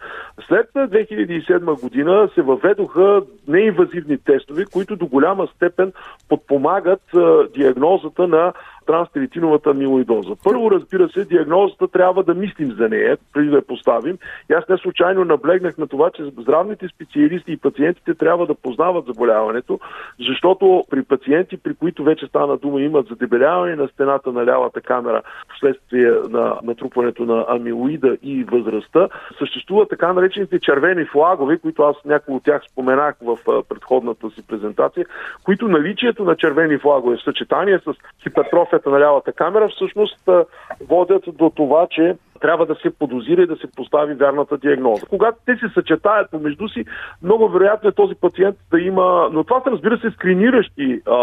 След 0.49 0.71
2007 0.75 1.81
година 1.81 2.29
се 2.35 2.43
въведоха 2.43 3.23
неинвазивни 3.49 4.19
тестове, 4.19 4.65
които 4.73 4.97
до 4.97 5.07
голяма 5.07 5.47
степен 5.47 5.93
подпомагат 6.29 7.03
диагнозата 7.55 8.29
на 8.29 8.53
транстеритиновата 8.89 9.71
амилоидоза. 9.71 10.35
Първо, 10.45 10.71
разбира 10.71 11.09
се, 11.09 11.25
диагнозата 11.25 11.89
трябва 11.89 12.23
да 12.23 12.35
мислим 12.35 12.73
за 12.73 12.89
нея, 12.89 13.19
преди 13.33 13.49
да 13.49 13.57
я 13.57 13.63
поставим. 13.63 14.19
И 14.51 14.53
аз 14.55 14.69
не 14.69 14.79
случайно 14.79 15.25
наблегнах 15.25 15.79
на 15.79 15.87
това, 15.87 16.11
че 16.11 16.23
здравните 16.39 16.89
специалисти 16.89 17.53
и 17.53 17.57
пациентите 17.57 18.15
трябва 18.15 18.47
да 18.47 18.55
познават 18.55 19.07
заболяването, 19.07 19.81
защото 20.29 20.85
при 20.91 21.03
пациенти, 21.03 21.57
при 21.57 21.75
които 21.75 22.05
вече 22.05 22.27
стана 22.27 22.57
дума, 22.57 22.81
имат 22.81 23.09
задебеляване 23.09 23.77
на 23.77 23.89
стената 23.89 24.33
на 24.33 24.47
лявата 24.47 24.81
камера 24.81 25.23
вследствие 25.57 26.11
на 26.29 26.59
натрупването 26.63 27.25
на 27.25 27.45
амилоида 27.49 28.17
и 28.23 28.45
възрастта, 28.45 29.09
съществуват 29.39 29.89
така 29.89 30.13
наречените 30.13 30.61
червени 30.61 31.05
флагове, 31.05 31.59
които 31.59 31.83
аз 31.83 31.97
някои 32.05 32.35
от 32.35 32.45
тях 32.45 32.63
споменах 32.73 33.15
в 33.23 33.39
предходната 33.69 34.31
си 34.31 34.47
презентация, 34.47 35.07
които 35.45 35.69
наличието 35.69 36.25
на 36.25 36.37
червени 36.37 36.79
флагове 36.79 37.17
в 37.17 37.25
съчетание 37.25 37.79
с 37.79 37.93
хипертрофия 38.23 38.78
на 38.87 39.01
лявата 39.01 39.33
камера 39.33 39.69
всъщност 39.69 40.29
водят 40.89 41.23
до 41.27 41.51
това, 41.51 41.87
че 41.91 42.17
трябва 42.41 42.67
да 42.67 42.75
се 42.75 42.91
подозира 42.91 43.43
и 43.43 43.47
да 43.47 43.57
се 43.57 43.67
постави 43.77 44.15
вярната 44.15 44.59
диагноза. 44.59 45.07
Когато 45.07 45.39
те 45.47 45.57
се 45.57 45.69
съчетаят 45.75 46.31
помежду 46.31 46.69
си, 46.69 46.85
много 47.23 47.49
вероятно 47.49 47.89
е 47.89 47.93
този 47.93 48.15
пациент 48.15 48.57
да 48.71 48.81
има... 48.81 49.29
Но 49.33 49.45
това 49.45 49.61
са, 49.61 49.71
разбира 49.71 49.99
се, 49.99 50.11
скриниращи 50.11 51.01
а, 51.07 51.17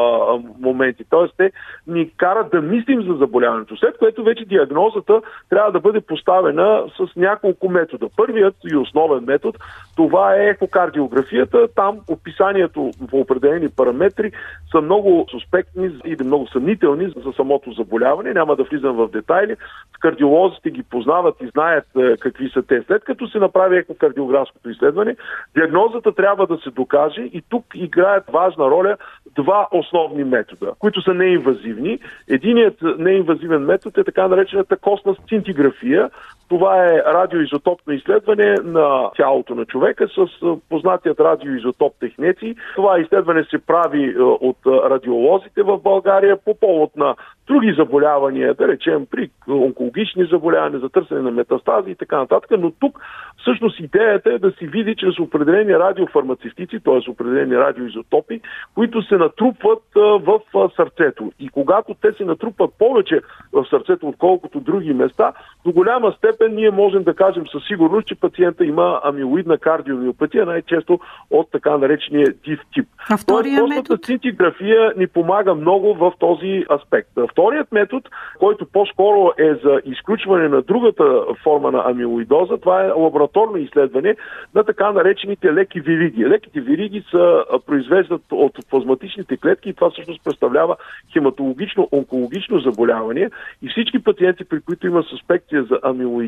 моменти. 0.59 1.03
Т.е. 1.09 1.27
те 1.37 1.51
ни 1.87 2.09
карат 2.17 2.51
да 2.51 2.61
мислим 2.61 3.01
за 3.01 3.13
заболяването, 3.13 3.77
след 3.77 3.97
което 3.97 4.23
вече 4.23 4.45
диагнозата 4.45 5.21
трябва 5.49 5.71
да 5.71 5.79
бъде 5.79 6.01
поставена 6.01 6.83
с 6.97 7.15
няколко 7.15 7.69
метода. 7.69 8.07
Първият 8.17 8.55
и 8.71 8.75
основен 8.75 9.23
метод, 9.23 9.57
това 9.95 10.35
е 10.35 10.47
ехокардиографията. 10.47 11.67
Там 11.75 11.99
описанието 12.09 12.91
в 13.01 13.13
определени 13.13 13.69
параметри 13.69 14.31
са 14.71 14.81
много 14.81 15.25
суспектни 15.31 15.89
или 16.05 16.23
много 16.23 16.47
съмнителни 16.47 17.13
за 17.25 17.33
самото 17.35 17.71
заболяване. 17.71 18.33
Няма 18.33 18.55
да 18.55 18.63
влизам 18.63 18.95
в 18.95 19.07
детайли. 19.07 19.55
Кардиолозите 19.99 20.69
ги 20.71 20.83
познават 20.83 21.04
познават 21.05 21.35
и 21.41 21.47
знаят 21.47 21.85
е, 21.97 22.17
какви 22.17 22.49
са 22.49 22.61
те. 22.61 22.83
След 22.87 23.03
като 23.03 23.27
се 23.27 23.39
направи 23.39 23.77
екокардиографското 23.77 24.69
изследване, 24.69 25.15
диагнозата 25.55 26.15
трябва 26.15 26.47
да 26.47 26.57
се 26.57 26.69
докаже 26.69 27.21
и 27.21 27.41
тук 27.49 27.65
играят 27.75 28.23
важна 28.29 28.65
роля 28.65 28.97
два 29.35 29.67
основни 29.71 30.23
метода, 30.23 30.71
които 30.79 31.01
са 31.01 31.13
неинвазивни. 31.13 31.99
Единият 32.27 32.77
неинвазивен 32.97 33.61
метод 33.61 34.01
е 34.01 34.03
така 34.03 34.27
наречената 34.27 34.77
костна 34.77 35.15
сцинтиграфия. 35.15 36.09
Това 36.49 36.85
е 36.85 36.97
радиоизотопно 36.97 37.93
изследване 37.93 38.55
на 38.63 39.09
тялото 39.17 39.55
на 39.55 39.65
човека 39.65 40.07
с 40.07 40.27
познатият 40.69 41.19
радиоизотоп 41.19 41.93
технеци. 41.99 42.55
Това 42.75 42.99
изследване 42.99 43.43
се 43.43 43.57
прави 43.57 44.15
от 44.19 44.57
радиолозите 44.65 45.63
в 45.63 45.77
България 45.77 46.37
по 46.45 46.55
повод 46.59 46.95
на 46.95 47.15
други 47.47 47.73
заболявания, 47.77 48.53
да 48.53 48.67
речем 48.67 49.05
при 49.11 49.29
онкологични 49.49 50.25
заболявания, 50.25 50.79
за 50.79 50.89
търсене 50.89 51.21
на 51.21 51.31
метастази 51.31 51.91
и 51.91 51.95
така 51.95 52.17
нататък, 52.17 52.51
но 52.59 52.71
тук 52.71 52.99
всъщност 53.41 53.79
идеята 53.79 54.33
е 54.33 54.39
да 54.39 54.51
си 54.51 54.67
види 54.67 54.95
чрез 54.95 55.19
определени 55.19 55.73
радиофармацевтици, 55.73 56.79
т.е. 56.79 57.11
определени 57.11 57.57
радиоизотопи, 57.57 58.41
които 58.75 59.01
се 59.01 59.15
натрупват 59.15 59.83
в 59.95 60.39
сърцето. 60.75 61.31
И 61.39 61.49
когато 61.49 61.93
те 62.01 62.11
се 62.11 62.25
натрупват 62.25 62.71
повече 62.79 63.21
в 63.53 63.65
сърцето, 63.69 64.07
отколкото 64.07 64.59
други 64.59 64.93
места, 64.93 65.33
до 65.65 65.71
голяма 65.71 66.11
степен 66.11 66.34
ние 66.51 66.71
можем 66.71 67.03
да 67.03 67.13
кажем 67.13 67.43
със 67.51 67.63
сигурност, 67.67 68.07
че 68.07 68.15
пациента 68.15 68.65
има 68.65 69.01
амилоидна 69.03 69.57
кардиомиопатия, 69.57 70.45
най-често 70.45 70.99
от 71.31 71.51
така 71.51 71.77
наречения 71.77 72.27
див 72.45 72.59
тип. 72.73 72.87
А 73.09 73.17
втория 73.17 73.59
Тоест, 73.59 73.75
метод? 73.75 73.97
сцинтиграфия 73.97 74.93
ни 74.97 75.07
помага 75.07 75.55
много 75.55 75.93
в 75.93 76.13
този 76.19 76.65
аспект. 76.71 77.09
Вторият 77.31 77.71
метод, 77.71 78.09
който 78.39 78.65
по-скоро 78.65 79.31
е 79.37 79.53
за 79.63 79.81
изключване 79.85 80.49
на 80.49 80.61
другата 80.61 81.21
форма 81.43 81.71
на 81.71 81.83
амилоидоза, 81.85 82.57
това 82.57 82.83
е 82.83 82.91
лабораторно 82.91 83.57
изследване 83.57 84.15
на 84.55 84.63
така 84.63 84.91
наречените 84.91 85.53
леки 85.53 85.79
вириги. 85.79 86.25
Леките 86.25 86.61
вириги 86.61 87.03
са 87.11 87.43
произвеждат 87.65 88.21
от 88.31 88.69
плазматичните 88.69 89.37
клетки 89.37 89.69
и 89.69 89.73
това 89.73 89.89
всъщност 89.89 90.23
представлява 90.23 90.75
хематологично, 91.13 91.89
онкологично 91.91 92.59
заболяване 92.59 93.29
и 93.61 93.69
всички 93.69 94.03
пациенти, 94.03 94.43
при 94.45 94.61
които 94.61 94.87
има 94.87 95.03
суспекция 95.03 95.63
за 95.63 95.79
амилоидоза, 95.83 96.24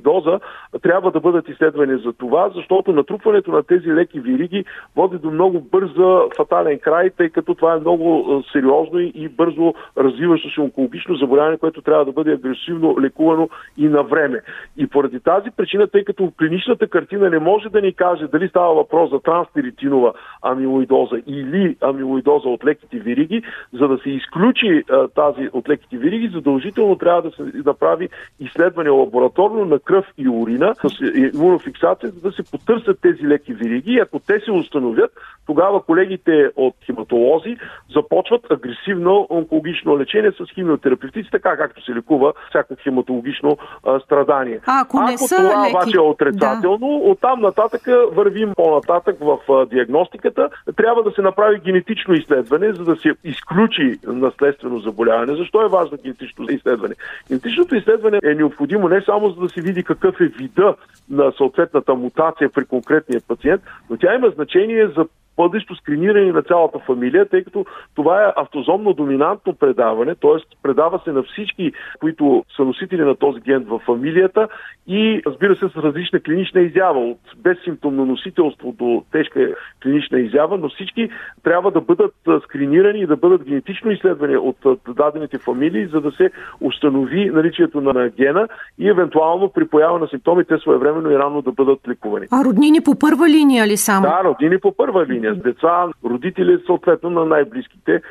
трябва 0.82 1.12
да 1.12 1.20
бъдат 1.20 1.50
изследвани 1.50 2.02
за 2.06 2.14
това, 2.14 2.50
защото 2.56 2.92
натрупването 2.92 3.52
на 3.52 3.64
тези 3.64 3.94
леки 3.94 4.20
вириги 4.20 4.66
води 4.96 5.18
до 5.18 5.32
много 5.32 5.62
бърза 5.62 6.22
фатален 6.38 6.80
край, 6.80 7.10
тъй 7.10 7.30
като 7.30 7.56
това 7.56 7.74
е 7.74 7.80
много 7.80 8.44
сериозно 8.52 9.00
и 9.00 9.30
бързо 9.30 9.74
развиващо 9.98 10.50
се 10.50 10.62
онкологично 10.62 11.16
заболяване, 11.16 11.58
което 11.58 11.82
трябва 11.82 12.06
да 12.06 12.12
бъде 12.12 12.32
агресивно 12.32 12.96
лекувано 13.02 13.50
и 13.78 13.88
на 13.88 14.04
време. 14.04 14.42
И 14.78 14.88
поради 14.88 15.20
тази 15.20 15.50
причина, 15.58 15.88
тъй 15.88 16.04
като 16.04 16.32
клиничната 16.40 16.88
картина 16.88 17.30
не 17.30 17.40
може 17.40 17.70
да 17.70 17.82
ни 17.82 17.94
каже 17.94 18.28
дали 18.28 18.50
става 18.50 18.76
въпрос 18.76 19.10
за 19.10 19.20
транстеритинова 19.20 20.14
амилоидоза 20.42 21.22
или 21.28 21.78
амилоидоза 21.82 22.50
от 22.50 22.66
леките 22.66 23.00
вириги, 23.00 23.42
за 23.74 23.88
да 23.88 23.98
се 23.98 24.10
изключи 24.10 24.84
а, 24.90 25.08
тази 25.08 25.50
от 25.54 25.70
леките 25.70 25.98
вириги, 25.98 26.28
задължително 26.34 26.96
трябва 26.96 27.22
да 27.22 27.32
се 27.32 27.44
направи 27.66 28.10
изследване 28.40 28.90
лабораторно 28.90 29.66
на 29.66 29.80
кръв 29.88 30.06
и 30.18 30.30
урина 30.30 30.74
с 30.76 30.90
имунофиксация, 31.34 32.10
за 32.10 32.22
да 32.22 32.32
се 32.32 32.44
потърсят 32.52 33.02
тези 33.02 33.28
леки 33.28 33.54
вириги. 33.54 33.92
И 33.92 34.00
ако 34.00 34.20
те 34.20 34.40
се 34.46 34.52
установят, 34.52 35.12
тогава 35.46 35.82
колегите 35.82 36.50
от 36.56 36.76
хематолози 36.86 37.58
започват 37.94 38.52
агресивно 38.52 39.28
онкологично 39.30 40.00
лечение 40.00 40.32
с 40.32 40.54
химиотерапевтици, 40.56 41.30
така 41.32 41.58
както 41.58 41.86
се 41.86 41.96
лекува 41.96 42.34
всяко 42.50 42.76
хематологично 42.84 43.58
а, 43.84 44.00
страдание. 44.00 44.60
А, 44.66 44.82
ако, 44.82 45.02
не 45.02 45.14
ако 45.14 45.28
са 45.28 45.36
това 45.36 45.66
леки... 45.66 45.76
обаче 45.76 45.98
е 45.98 46.00
отрицателно, 46.00 46.88
да. 46.88 47.10
оттам 47.12 47.42
нататък 47.42 47.82
вървим 48.12 48.54
по-нататък 48.56 49.16
в 49.22 49.66
диагностиката. 49.66 50.50
Трябва 50.76 51.04
да 51.04 51.12
се 51.12 51.22
направи 51.22 51.60
генетично 51.66 52.14
изследване, 52.14 52.74
за 52.74 52.84
да 52.84 52.96
се 52.96 53.10
изключи 53.24 54.00
наследствено 54.08 54.80
заболяване. 54.80 55.36
Защо 55.36 55.66
е 55.66 55.70
важно 55.70 55.98
генетично 56.04 56.46
изследване? 56.50 56.96
Генетичното 57.28 57.76
изследване 57.76 58.20
е 58.24 58.36
необходимо 58.36 58.90
не 58.90 59.02
само 59.02 59.30
за 59.30 59.42
да 59.42 59.50
се 59.50 59.62
види 59.62 59.77
какъв 59.84 60.22
е 60.22 60.26
вида 60.26 60.76
на 61.10 61.32
съответната 61.38 61.96
мутация 61.96 62.50
при 62.50 62.66
конкретния 62.66 63.22
пациент, 63.28 63.62
но 63.90 63.98
тя 63.98 64.16
има 64.16 64.30
значение 64.30 64.88
за 64.88 65.08
бъдещо 65.38 65.76
скриниране 65.76 66.32
на 66.32 66.42
цялата 66.42 66.80
фамилия, 66.80 67.30
тъй 67.30 67.44
като 67.44 67.66
това 67.96 68.24
е 68.24 68.34
автозомно 68.36 68.94
доминантно 68.94 69.54
предаване, 69.54 70.16
т.е. 70.16 70.58
предава 70.64 71.02
се 71.04 71.12
на 71.12 71.24
всички, 71.24 71.72
които 72.00 72.44
са 72.56 72.66
носители 72.66 73.02
на 73.02 73.16
този 73.16 73.40
ген 73.40 73.64
в 73.64 73.80
фамилията 73.86 74.48
и 74.88 75.22
разбира 75.26 75.56
се 75.56 75.70
с 75.70 75.76
различна 75.76 76.20
клинична 76.20 76.62
изява, 76.62 77.00
от 77.00 77.20
безсимптомно 77.38 78.06
носителство 78.06 78.72
до 78.72 79.04
тежка 79.12 79.56
клинична 79.84 80.20
изява, 80.20 80.58
но 80.58 80.70
всички 80.70 81.10
трябва 81.44 81.72
да 81.72 81.82
бъдат 81.82 82.16
скринирани 82.44 83.00
и 83.00 83.08
да 83.08 83.16
бъдат 83.16 83.44
генетично 83.44 83.92
изследвани 83.92 84.38
от 84.38 84.58
дадените 84.90 85.38
фамилии, 85.38 85.88
за 85.88 86.02
да 86.02 86.12
се 86.12 86.32
установи 86.62 87.30
наличието 87.30 87.82
на 87.82 88.10
гена 88.10 88.48
и 88.80 88.90
евентуално 88.90 89.50
при 89.50 89.68
поява 89.68 90.00
на 90.00 90.08
симптомите 90.08 90.58
своевременно 90.58 91.12
и 91.12 91.18
рано 91.18 91.42
да 91.42 91.52
бъдат 91.52 91.88
лекувани. 91.88 92.26
А 92.32 92.46
роднини 92.46 92.82
по 92.82 93.00
първа 93.00 93.30
линия 93.30 93.68
ли 93.68 93.78
само? 93.78 94.02
Да, 94.02 94.22
роднини 94.24 94.60
по 94.60 94.72
първа 94.78 95.06
линия 95.06 95.27
с 95.34 95.38
деца, 95.44 95.88
родители 96.06 96.64
съответно 96.66 97.10
на 97.10 97.26
най-близките, 97.26 98.02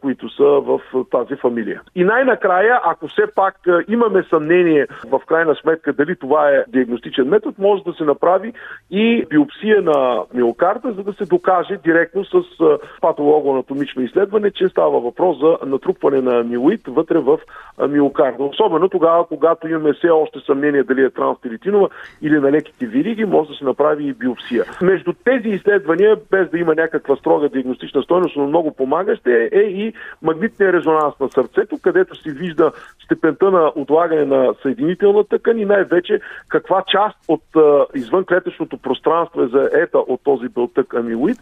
които 0.00 0.28
са 0.28 0.44
в 0.44 0.80
тази 1.10 1.36
фамилия. 1.36 1.82
И 1.94 2.04
най-накрая, 2.04 2.80
ако 2.84 3.08
все 3.08 3.22
пак 3.34 3.54
имаме 3.88 4.24
съмнение 4.30 4.86
в 5.08 5.20
крайна 5.26 5.54
сметка 5.54 5.92
дали 5.92 6.16
това 6.16 6.50
е 6.50 6.64
диагностичен 6.68 7.28
метод, 7.28 7.54
може 7.58 7.82
да 7.82 7.92
се 7.92 8.04
направи 8.04 8.52
и 8.90 9.26
биопсия 9.30 9.82
на 9.82 10.22
миокарда, 10.34 10.92
за 10.92 11.02
да 11.02 11.12
се 11.12 11.24
докаже 11.24 11.78
директно 11.84 12.24
с 12.24 12.42
патологоанатомично 13.00 14.02
изследване, 14.02 14.50
че 14.50 14.68
става 14.68 15.00
въпрос 15.00 15.38
за 15.40 15.58
натрупване 15.66 16.20
на 16.20 16.40
амилоид 16.40 16.80
вътре 16.86 17.18
в 17.18 17.38
миокарда. 17.88 18.44
Особено 18.44 18.88
тогава, 18.88 19.26
когато 19.26 19.68
имаме 19.68 19.92
все 19.92 20.08
още 20.08 20.38
съмнение 20.46 20.82
дали 20.82 21.04
е 21.04 21.10
транстеритинова 21.10 21.88
или 22.22 22.38
на 22.40 22.52
леките 22.52 22.86
вириги, 22.86 23.24
може 23.24 23.48
да 23.48 23.54
се 23.54 23.64
направи 23.64 24.08
и 24.08 24.12
биопсия. 24.12 24.64
Между 24.82 25.12
тези 25.24 25.48
изследвания, 25.48 26.16
без 26.30 26.50
да 26.50 26.58
има 26.58 26.74
някаква 26.74 27.16
строга 27.16 27.48
диагностична 27.48 28.02
стойност, 28.02 28.36
но 28.36 28.46
много 28.46 28.72
помагаща 28.72 29.30
е, 29.30 29.48
е 29.52 29.69
и 29.70 29.92
магнитния 30.22 30.72
резонанс 30.72 31.14
на 31.20 31.28
сърцето, 31.28 31.78
където 31.82 32.22
се 32.22 32.30
вижда 32.30 32.72
степента 33.04 33.50
на 33.50 33.72
отлагане 33.74 34.24
на 34.24 34.54
съединителна 34.62 35.24
тъкан 35.24 35.58
и 35.58 35.64
най-вече 35.64 36.20
каква 36.48 36.82
част 36.86 37.16
от 37.28 37.42
а, 37.56 37.86
извънклетъчното 37.94 38.78
пространство 38.78 39.42
е 39.42 39.46
заета 39.46 39.98
от 39.98 40.20
този 40.24 40.48
белтък 40.48 40.94
амилоид. 40.94 41.38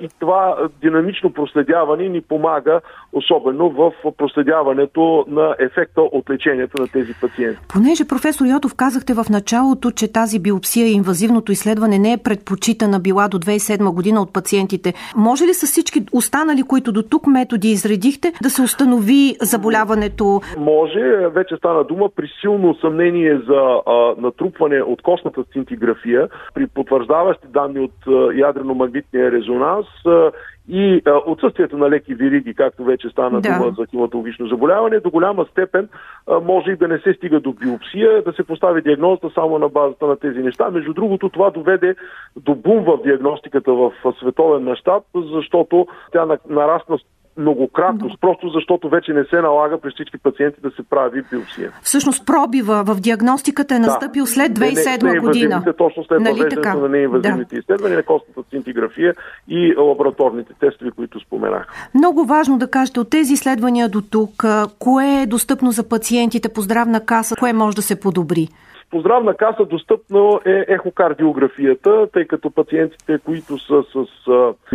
И 0.00 0.08
това 0.20 0.56
динамично 0.80 1.32
проследяване 1.32 2.08
ни 2.08 2.20
помага 2.20 2.80
особено 3.12 3.70
в 3.70 3.92
проследяването 4.16 5.24
на 5.28 5.54
ефекта 5.58 6.00
от 6.00 6.30
лечението 6.30 6.82
на 6.82 6.88
тези 6.88 7.14
пациенти. 7.20 7.60
Понеже 7.68 8.04
професор 8.08 8.46
Йотов 8.46 8.74
казахте 8.74 9.14
в 9.14 9.26
началото, 9.30 9.90
че 9.90 10.12
тази 10.12 10.38
биопсия 10.38 10.86
и 10.86 10.92
инвазивното 10.92 11.52
изследване 11.52 11.98
не 11.98 12.12
е 12.12 12.18
предпочитана 12.18 13.00
била 13.00 13.28
до 13.28 13.38
2007 13.38 13.94
година 13.94 14.22
от 14.22 14.32
пациентите. 14.32 14.94
Може 15.16 15.44
ли 15.44 15.54
с 15.54 15.66
всички 15.66 16.06
останали, 16.12 16.62
които 16.62 16.92
до 16.92 17.02
тук 17.02 17.26
методи 17.50 17.68
изредихте, 17.68 18.32
да 18.42 18.50
се 18.50 18.62
установи 18.62 19.36
заболяването? 19.40 20.40
Може. 20.58 21.00
Вече 21.34 21.56
стана 21.56 21.84
дума 21.84 22.08
при 22.16 22.28
силно 22.40 22.74
съмнение 22.74 23.40
за 23.48 23.80
а, 23.86 24.14
натрупване 24.18 24.82
от 24.82 25.02
костната 25.02 25.44
сцинтиграфия, 25.44 26.28
при 26.54 26.66
потвърждаващи 26.66 27.46
данни 27.48 27.80
от 27.80 28.06
ядрено-магнитния 28.34 29.32
резонанс 29.32 29.86
а, 30.06 30.30
и 30.70 31.02
а, 31.06 31.10
отсъствието 31.26 31.78
на 31.78 31.90
леки 31.90 32.14
вириги, 32.14 32.54
както 32.54 32.84
вече 32.84 33.08
стана 33.08 33.40
да. 33.40 33.58
дума 33.58 33.74
за 33.78 33.86
хематологично 33.86 34.46
заболяване, 34.46 35.00
до 35.00 35.10
голяма 35.10 35.46
степен 35.50 35.88
а, 36.26 36.40
може 36.40 36.70
и 36.70 36.76
да 36.76 36.88
не 36.88 36.98
се 36.98 37.12
стига 37.12 37.40
до 37.40 37.52
биопсия, 37.52 38.22
да 38.22 38.32
се 38.32 38.44
постави 38.44 38.82
диагнозата 38.82 39.30
само 39.34 39.58
на 39.58 39.68
базата 39.68 40.06
на 40.06 40.16
тези 40.16 40.38
неща. 40.38 40.70
Между 40.70 40.92
другото, 40.92 41.28
това 41.28 41.50
доведе 41.50 41.94
до 42.36 42.54
бум 42.54 42.84
в 42.84 43.02
диагностиката 43.02 43.72
в 43.72 43.92
световен 44.20 44.62
мащаб, 44.62 45.02
защото 45.14 45.86
тя 46.12 46.38
нарасна 46.48 46.98
многократно, 47.36 48.08
Но... 48.08 48.16
просто 48.20 48.48
защото 48.48 48.88
вече 48.88 49.12
не 49.12 49.24
се 49.24 49.40
налага 49.40 49.80
при 49.80 49.90
всички 49.90 50.18
пациенти 50.18 50.60
да 50.60 50.70
се 50.70 50.82
прави 50.90 51.22
биопсия. 51.30 51.72
Всъщност 51.82 52.26
пробива 52.26 52.84
в 52.84 53.00
диагностиката 53.00 53.74
е 53.74 53.78
настъпил 53.78 54.24
да. 54.24 54.30
след 54.30 54.52
2007 54.52 55.02
не, 55.02 55.12
не, 55.12 55.20
година. 55.20 55.62
Точно 55.78 56.04
след 56.04 56.20
нали 56.20 56.38
въвеждането 56.40 56.78
на 56.78 56.88
неинвазивните 56.88 57.54
да. 57.54 57.58
изследвания, 57.58 57.96
на 57.96 58.02
костната 58.02 58.42
сцинтиграфия 58.42 59.14
и 59.48 59.74
лабораторните 59.76 60.54
тестове, 60.60 60.90
които 60.90 61.20
споменах. 61.20 61.90
Много 61.94 62.24
важно 62.24 62.58
да 62.58 62.70
кажете 62.70 63.00
от 63.00 63.10
тези 63.10 63.32
изследвания 63.32 63.88
до 63.88 64.02
тук, 64.02 64.44
кое 64.78 65.22
е 65.22 65.26
достъпно 65.26 65.70
за 65.70 65.88
пациентите 65.88 66.48
по 66.48 66.60
здравна 66.60 67.06
каса, 67.06 67.36
кое 67.36 67.52
може 67.52 67.76
да 67.76 67.82
се 67.82 68.00
подобри? 68.00 68.48
По 68.90 69.00
здравна 69.00 69.34
каса 69.34 69.64
достъпно 69.64 70.40
е 70.46 70.64
ехокардиографията, 70.68 72.08
тъй 72.12 72.24
като 72.24 72.50
пациентите, 72.50 73.18
които 73.24 73.58
са 73.58 73.82
с 73.92 74.06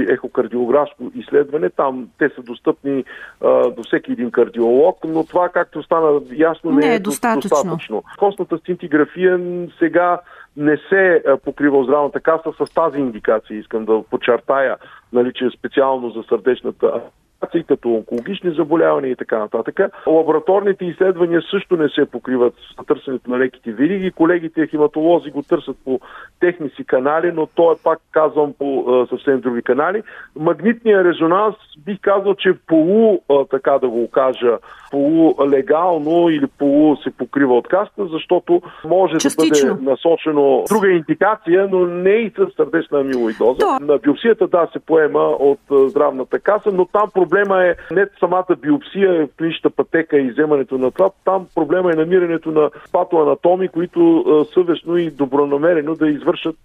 ехокардиографско 0.09 1.03
изследване, 1.15 1.69
там 1.69 2.07
те 2.17 2.29
са 2.35 2.41
достъпни 2.41 3.03
а, 3.41 3.69
до 3.69 3.83
всеки 3.83 4.11
един 4.11 4.31
кардиолог, 4.31 4.97
но 5.07 5.23
това, 5.23 5.49
както 5.49 5.83
стана 5.83 6.21
ясно, 6.35 6.71
не, 6.71 6.85
не 6.85 6.93
е, 6.93 6.95
е 6.95 6.99
достатъчно. 6.99 7.49
достатъчно. 7.49 8.03
Костната 8.17 8.57
сцинтиграфия 8.57 9.39
сега 9.79 10.19
не 10.57 10.77
се 10.89 11.23
покрива 11.43 11.77
от 11.77 11.85
здравната 11.85 12.19
каса 12.19 12.53
с 12.65 12.73
тази 12.73 12.99
индикация. 12.99 13.59
Искам 13.59 13.85
да 13.85 14.03
подчертая 14.09 14.77
наличие 15.13 15.49
специално 15.57 16.09
за 16.09 16.23
сърдечната 16.29 17.01
операции, 17.45 17.63
като 17.63 17.89
онкологични 17.89 18.51
заболявания 18.51 19.11
и 19.11 19.15
така 19.15 19.37
нататък. 19.37 19.79
Лабораторните 20.07 20.85
изследвания 20.85 21.41
също 21.51 21.77
не 21.77 21.89
се 21.89 22.05
покриват 22.05 22.53
с 22.53 22.85
търсенето 22.85 23.29
на 23.29 23.39
леките 23.39 23.71
вириги. 23.71 24.11
Колегите 24.11 24.67
хематолози 24.67 25.31
го 25.31 25.43
търсят 25.43 25.77
по 25.85 25.99
техни 26.39 26.69
си 26.69 26.83
канали, 26.83 27.31
но 27.31 27.45
то 27.45 27.71
е 27.71 27.75
пак 27.83 27.99
казвам 28.11 28.53
по 28.59 28.85
съвсем 29.09 29.39
други 29.39 29.61
канали. 29.61 30.03
Магнитният 30.35 31.05
резонанс 31.05 31.55
бих 31.85 31.99
казал, 32.01 32.35
че 32.35 32.53
полу, 32.67 33.19
а, 33.29 33.45
така 33.45 33.71
да 33.71 33.89
го 33.89 34.09
кажа, 34.11 34.57
полулегално 34.91 36.29
или 36.29 36.47
полу 36.47 36.95
се 36.97 37.11
покрива 37.11 37.57
от 37.57 37.67
каста, 37.67 38.07
защото 38.07 38.61
може 38.85 39.17
Частично. 39.17 39.69
да 39.69 39.75
бъде 39.75 39.89
насочено 39.89 40.63
друга 40.69 40.91
индикация, 40.91 41.67
но 41.71 41.85
не 41.85 42.09
и 42.09 42.29
с 42.29 42.55
сърдечна 42.55 42.99
амилоидоза. 42.99 43.59
То... 43.59 43.79
На 43.81 43.97
биопсията 43.97 44.47
да 44.47 44.67
се 44.73 44.79
поема 44.79 45.19
от 45.19 45.59
здравната 45.71 46.39
каса, 46.39 46.71
но 46.73 46.85
там 46.85 47.09
проблема 47.35 47.65
е 47.65 47.75
не 47.91 48.05
самата 48.19 48.55
биопсия, 48.61 49.27
клиничната 49.37 49.75
пътека 49.75 50.19
и 50.19 50.31
вземането 50.31 50.77
на 50.77 50.91
това, 50.91 51.09
там 51.25 51.47
проблема 51.55 51.91
е 51.91 51.95
намирането 51.95 52.51
на 52.51 52.69
патоанатоми, 52.91 53.67
които 53.67 54.25
съвестно 54.53 54.97
и 54.97 55.11
добронамерено 55.11 55.95
да 55.95 56.09
извършат 56.09 56.55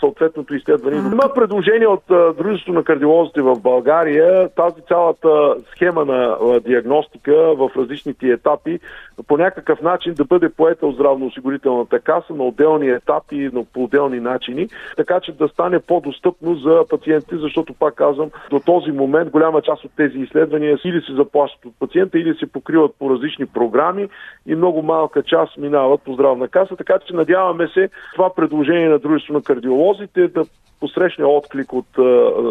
съответното 0.00 0.54
изследване. 0.54 0.96
Има 0.96 1.34
предложение 1.34 1.86
от 1.86 2.02
Дружеството 2.08 2.72
на 2.72 2.84
кардиолозите 2.84 3.42
в 3.42 3.60
България. 3.60 4.48
Тази 4.48 4.80
цялата 4.88 5.54
схема 5.70 6.04
на 6.04 6.36
диагностика 6.60 7.34
в 7.34 7.70
различните 7.76 8.26
етапи 8.26 8.80
по 9.26 9.36
някакъв 9.36 9.80
начин 9.80 10.14
да 10.14 10.24
бъде 10.24 10.48
поета 10.48 10.86
от 10.86 10.94
здравноосигурителната 10.94 12.00
каса 12.00 12.34
на 12.34 12.44
отделни 12.44 12.88
етапи, 12.88 13.50
но 13.52 13.64
по 13.64 13.84
отделни 13.84 14.20
начини, 14.20 14.68
така 14.96 15.20
че 15.20 15.32
да 15.32 15.48
стане 15.48 15.80
по-достъпно 15.80 16.54
за 16.54 16.84
пациентите, 16.90 17.36
защото 17.36 17.74
пак 17.74 17.94
казвам, 17.94 18.30
до 18.50 18.60
този 18.60 18.90
момент 18.90 19.30
голяма 19.30 19.62
част 19.62 19.84
от 19.84 19.90
тези 19.98 20.18
изследвания 20.18 20.78
или 20.84 21.02
се 21.06 21.14
заплащат 21.14 21.64
от 21.64 21.74
пациента, 21.78 22.18
или 22.18 22.34
се 22.34 22.46
покриват 22.46 22.94
по 22.98 23.10
различни 23.10 23.46
програми 23.46 24.08
и 24.46 24.54
много 24.54 24.82
малка 24.82 25.22
част 25.22 25.56
минават 25.56 26.02
по 26.02 26.14
здравна 26.14 26.48
каса, 26.48 26.76
така 26.76 26.98
че 27.06 27.14
надяваме 27.14 27.68
се 27.74 27.88
това 28.14 28.34
предложение 28.34 28.88
на 28.88 28.98
дружество 28.98 29.34
на 29.34 29.42
кардиолозите 29.42 30.28
да 30.28 30.44
посрещне 30.80 31.24
отклик 31.24 31.72
от 31.72 31.86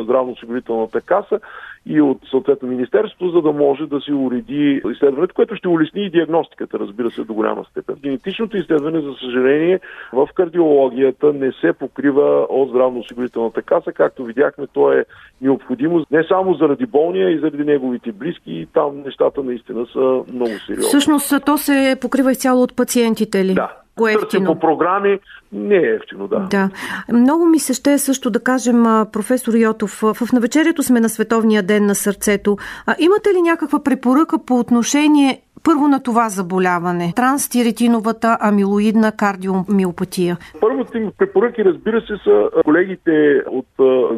здравноосигурителната 0.04 1.02
каса 1.02 1.40
и 1.86 2.02
от 2.02 2.18
съответно 2.30 2.68
Министерството, 2.68 3.30
за 3.30 3.42
да 3.42 3.52
може 3.52 3.86
да 3.86 4.02
се 4.02 4.13
уреди 4.13 4.82
изследването, 4.92 5.36
което 5.36 5.56
ще 5.56 5.68
улесни 5.68 6.06
и 6.06 6.10
диагностиката, 6.10 6.80
разбира 6.80 7.12
се, 7.12 7.24
до 7.24 7.34
голяма 7.34 7.66
степен. 7.72 7.96
Генетичното 8.04 8.58
изследване, 8.58 9.02
за 9.02 9.13
съжаление, 9.13 9.80
в 10.13 10.30
кардиологията 10.36 11.34
не 11.34 11.52
се 11.52 11.74
покрива 11.74 12.46
от 12.50 12.70
здравноосигурителната 12.70 13.62
каса. 13.62 13.92
Както 13.92 14.24
видяхме, 14.24 14.68
то 14.74 14.92
е 14.92 15.06
необходимо 15.42 16.06
не 16.12 16.24
само 16.24 16.54
заради 16.54 16.86
болния, 16.86 17.30
и 17.30 17.40
заради 17.40 17.63
неговите 17.63 18.12
близки. 18.12 18.52
И 18.52 18.68
там 18.74 19.02
нещата 19.06 19.44
наистина 19.44 19.86
са 19.94 20.24
много 20.34 20.52
сериозни. 20.66 20.88
Всъщност, 20.88 21.46
то 21.46 21.58
се 21.58 21.98
покрива 22.02 22.32
изцяло 22.32 22.62
от 22.62 22.76
пациентите 22.76 23.46
ли? 23.46 23.54
Да, 23.54 23.72
ефтино. 24.06 24.54
по 24.54 24.60
програми 24.60 25.20
не 25.52 25.76
е 25.76 25.96
ефтино, 25.96 26.28
да. 26.28 26.40
Да. 26.40 26.70
Много 27.14 27.46
ми 27.46 27.60
се 27.60 27.74
ще 27.74 27.98
също 27.98 28.30
да 28.30 28.44
кажем, 28.44 28.84
професор 29.14 29.54
Йотов, 29.54 30.00
в 30.02 30.34
навечерието 30.34 30.84
сме 30.84 31.00
на 31.00 31.10
Световния 31.10 31.64
ден 31.64 31.86
на 31.86 31.96
сърцето. 31.96 32.58
А, 32.86 32.96
имате 33.00 33.30
ли 33.30 33.42
някаква 33.42 33.84
препоръка 33.84 34.38
по 34.48 34.60
отношение 34.60 35.42
първо 35.64 35.88
на 35.88 36.04
това 36.04 36.30
заболяване? 36.30 37.14
Транстиретиновата 37.16 38.38
амилоидна 38.42 39.12
кардиомиопатия. 39.12 40.38
Първото 40.62 40.98
им 40.98 41.12
препоръки, 41.18 41.66
разбира 41.66 42.02
се, 42.02 42.14
са 42.24 42.50
колегите 42.66 43.44
от 43.52 43.68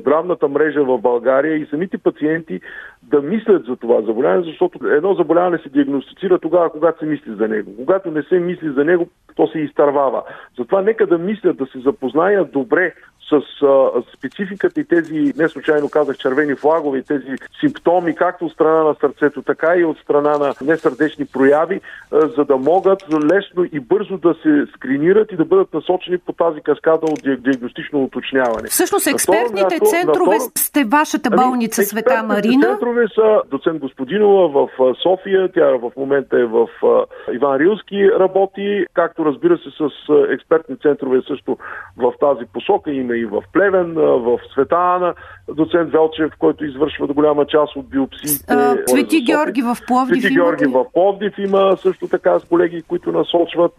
здравната 0.02 0.48
мрежа 0.48 0.84
в 0.84 0.98
България 0.98 1.58
и 1.58 1.68
самите 1.70 1.98
пациенти 1.98 2.60
да 3.10 3.22
мислят 3.22 3.65
за 3.65 3.76
това 3.76 4.02
заболяване, 4.02 4.43
защото 4.43 4.88
едно 4.88 5.13
заболяване 5.13 5.58
се 5.58 5.69
диагностицира 5.69 6.39
тогава, 6.39 6.69
когато 6.69 7.00
се 7.00 7.06
мисли 7.06 7.36
за 7.36 7.48
него. 7.48 7.72
Когато 7.78 8.12
не 8.12 8.24
се 8.24 8.39
мисли 8.39 8.69
за 8.69 8.86
него, 8.86 9.08
то 9.36 9.48
се 9.48 9.60
изтървава. 9.60 10.24
Затова 10.58 10.82
нека 10.82 11.08
да 11.08 11.17
мислят, 11.17 11.58
да 11.58 11.65
се 11.65 11.80
запознаят 11.80 12.52
добре 12.52 12.93
с 13.30 13.65
а, 13.65 13.89
спецификата 14.17 14.82
и 14.82 14.84
тези, 14.84 15.34
не 15.38 15.50
случайно 15.50 15.89
казах, 15.89 16.17
червени 16.17 16.56
флагове, 16.56 17.02
тези 17.02 17.32
симптоми, 17.60 18.15
както 18.15 18.45
от 18.45 18.52
страна 18.52 18.84
на 18.84 18.95
сърцето, 19.02 19.41
така 19.41 19.76
и 19.78 19.86
от 19.86 19.98
страна 19.98 20.38
на 20.38 20.54
несърдечни 20.62 21.26
прояви, 21.26 21.82
а, 22.12 22.28
за 22.28 22.45
да 22.45 22.58
могат 22.58 23.04
лесно 23.34 23.65
и 23.72 23.80
бързо 23.80 24.17
да 24.17 24.36
се 24.43 24.65
скринират 24.76 25.32
и 25.32 25.36
да 25.36 25.45
бъдат 25.45 25.74
насочени 25.74 26.17
по 26.17 26.34
тази 26.34 26.62
каскада 26.62 27.06
от 27.06 27.43
диагностично 27.43 28.04
уточняване. 28.04 28.67
Всъщност 28.67 29.08
експертните 29.08 29.76
място, 29.76 29.86
центрове 29.86 30.36
второ... 30.36 30.52
сте 30.56 30.84
вашата 30.84 31.30
ами, 31.34 31.43
болница 31.43 31.82
ами, 31.82 31.86
Света 31.86 32.24
Марина? 32.24 32.67
центрове 32.67 32.99
са 33.08 33.42
доцент 33.50 33.80
Господинова 33.80 34.48
в 34.48 34.96
София, 35.04 35.52
тя 35.52 35.66
в 35.66 35.92
момента 35.98 36.40
е 36.40 36.46
в 36.46 36.68
Иван 37.34 37.58
Рилски 37.58 38.12
работи, 38.20 38.86
както 38.94 39.26
разбира 39.26 39.58
се 39.58 39.70
с 39.70 39.90
експертни 40.30 40.78
центрове 40.78 41.22
също 41.28 41.58
в 41.98 42.14
тази 42.20 42.46
посока. 42.54 42.92
Има 42.92 43.18
и 43.18 43.26
в 43.26 43.44
Плевен, 43.54 43.94
в 43.94 44.40
Света 44.54 44.76
Ана, 44.76 45.14
доцент 45.56 45.92
Велчев, 45.92 46.32
който 46.40 46.66
извършва 46.66 47.08
до 47.08 47.14
голяма 47.14 47.46
част 47.46 47.76
от 47.76 47.90
биопсиите. 47.90 48.56
Цвети 48.88 49.22
Георги 49.22 49.62
в 49.62 49.78
Пловдив 49.88 50.22
Цвети 50.22 50.34
Георги 50.36 50.66
в 50.66 50.86
Пловдив 50.94 51.34
има 51.38 51.78
също 51.78 52.08
така 52.08 52.40
с 52.40 52.46
колеги, 52.46 52.82
които 52.82 53.12
насочват 53.12 53.76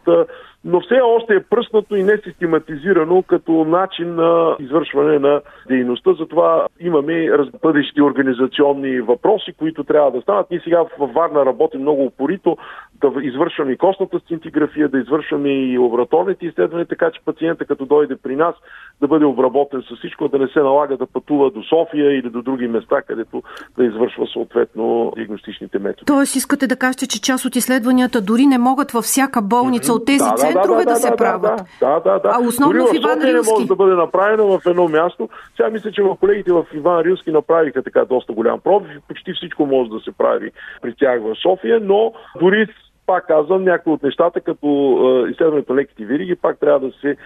но 0.64 0.80
все 0.80 1.00
още 1.00 1.34
е 1.34 1.42
пръснато 1.42 1.96
и 1.96 2.02
несистематизирано 2.02 3.22
като 3.22 3.64
начин 3.64 4.14
на 4.14 4.56
извършване 4.60 5.18
на 5.18 5.40
дейността. 5.68 6.10
Затова 6.18 6.66
имаме 6.80 7.30
бъдещи 7.62 8.02
организационни 8.02 9.00
въпроси, 9.00 9.52
които 9.58 9.84
трябва 9.84 10.10
да 10.10 10.20
станат. 10.20 10.50
Ние 10.50 10.60
сега 10.64 10.84
в 10.98 11.06
Варна 11.14 11.46
работим 11.46 11.80
много 11.80 12.04
упорито 12.04 12.56
да 13.00 13.12
извършваме 13.22 13.72
и 13.72 13.76
костната 13.76 14.20
сцинтиграфия, 14.20 14.88
да 14.88 14.98
извършваме 14.98 15.48
и 15.48 15.78
лабораторните 15.78 16.46
изследвания, 16.46 16.86
така 16.86 17.10
че 17.10 17.24
пациента 17.24 17.64
като 17.64 17.86
дойде 17.86 18.16
при 18.16 18.36
нас 18.36 18.54
да 19.00 19.08
бъде 19.08 19.24
обработен 19.24 19.82
с 19.82 19.96
всичко, 19.96 20.28
да 20.28 20.38
не 20.38 20.48
се 20.48 20.60
налага 20.60 20.96
да 20.96 21.06
пътува 21.06 21.50
до 21.50 21.59
София 21.62 22.18
или 22.18 22.30
до 22.30 22.42
други 22.42 22.68
места, 22.68 23.02
където 23.02 23.42
да 23.78 23.84
извършва 23.84 24.26
съответно 24.32 25.12
диагностичните 25.16 25.78
методи. 25.78 26.06
Тоест 26.06 26.36
искате 26.36 26.66
да 26.66 26.76
кажете, 26.76 27.06
че 27.06 27.20
част 27.20 27.44
от 27.44 27.56
изследванията 27.56 28.20
дори 28.20 28.46
не 28.46 28.58
могат 28.58 28.90
във 28.90 29.04
всяка 29.04 29.42
болница 29.42 29.92
от 29.92 30.06
тези 30.06 30.24
да, 30.30 30.36
центрове 30.36 30.84
да, 30.84 30.84
да, 30.84 30.84
да, 30.84 30.90
да 30.90 30.96
се 30.96 31.16
правят. 31.16 31.62
Да, 31.80 32.00
да, 32.00 32.18
да. 32.18 32.30
А 32.34 32.46
основно 32.46 32.72
дори 32.72 32.82
в 32.82 32.94
Иван 32.94 33.20
Рилски. 33.22 33.50
не 33.50 33.54
може 33.54 33.66
да 33.66 33.76
бъде 33.76 33.94
направено 33.94 34.58
в 34.58 34.66
едно 34.66 34.88
място. 34.88 35.28
Сега 35.56 35.70
мисля, 35.70 35.92
че 35.92 36.02
в 36.02 36.16
колегите 36.20 36.52
в 36.52 36.66
Иван 36.74 37.00
Рилски 37.00 37.30
направиха 37.30 37.82
така 37.82 38.04
доста 38.04 38.32
голям 38.32 38.60
пробив 38.60 38.90
и 38.96 39.00
почти 39.08 39.32
всичко 39.32 39.66
може 39.66 39.90
да 39.90 40.00
се 40.00 40.12
прави 40.12 40.50
при 40.82 40.94
тях 40.94 41.20
в 41.22 41.34
София, 41.42 41.80
но 41.82 42.12
дори 42.40 42.66
пак 43.06 43.26
казвам, 43.26 43.64
някои 43.64 43.92
от 43.92 44.02
нещата, 44.02 44.40
като 44.40 44.66
е, 44.66 45.30
изследването 45.30 45.72
на 45.72 45.80
леките 45.80 46.04
вириги, 46.04 46.36
пак 46.36 46.58
трябва 46.58 46.80
да 46.80 46.92
се 47.00 47.16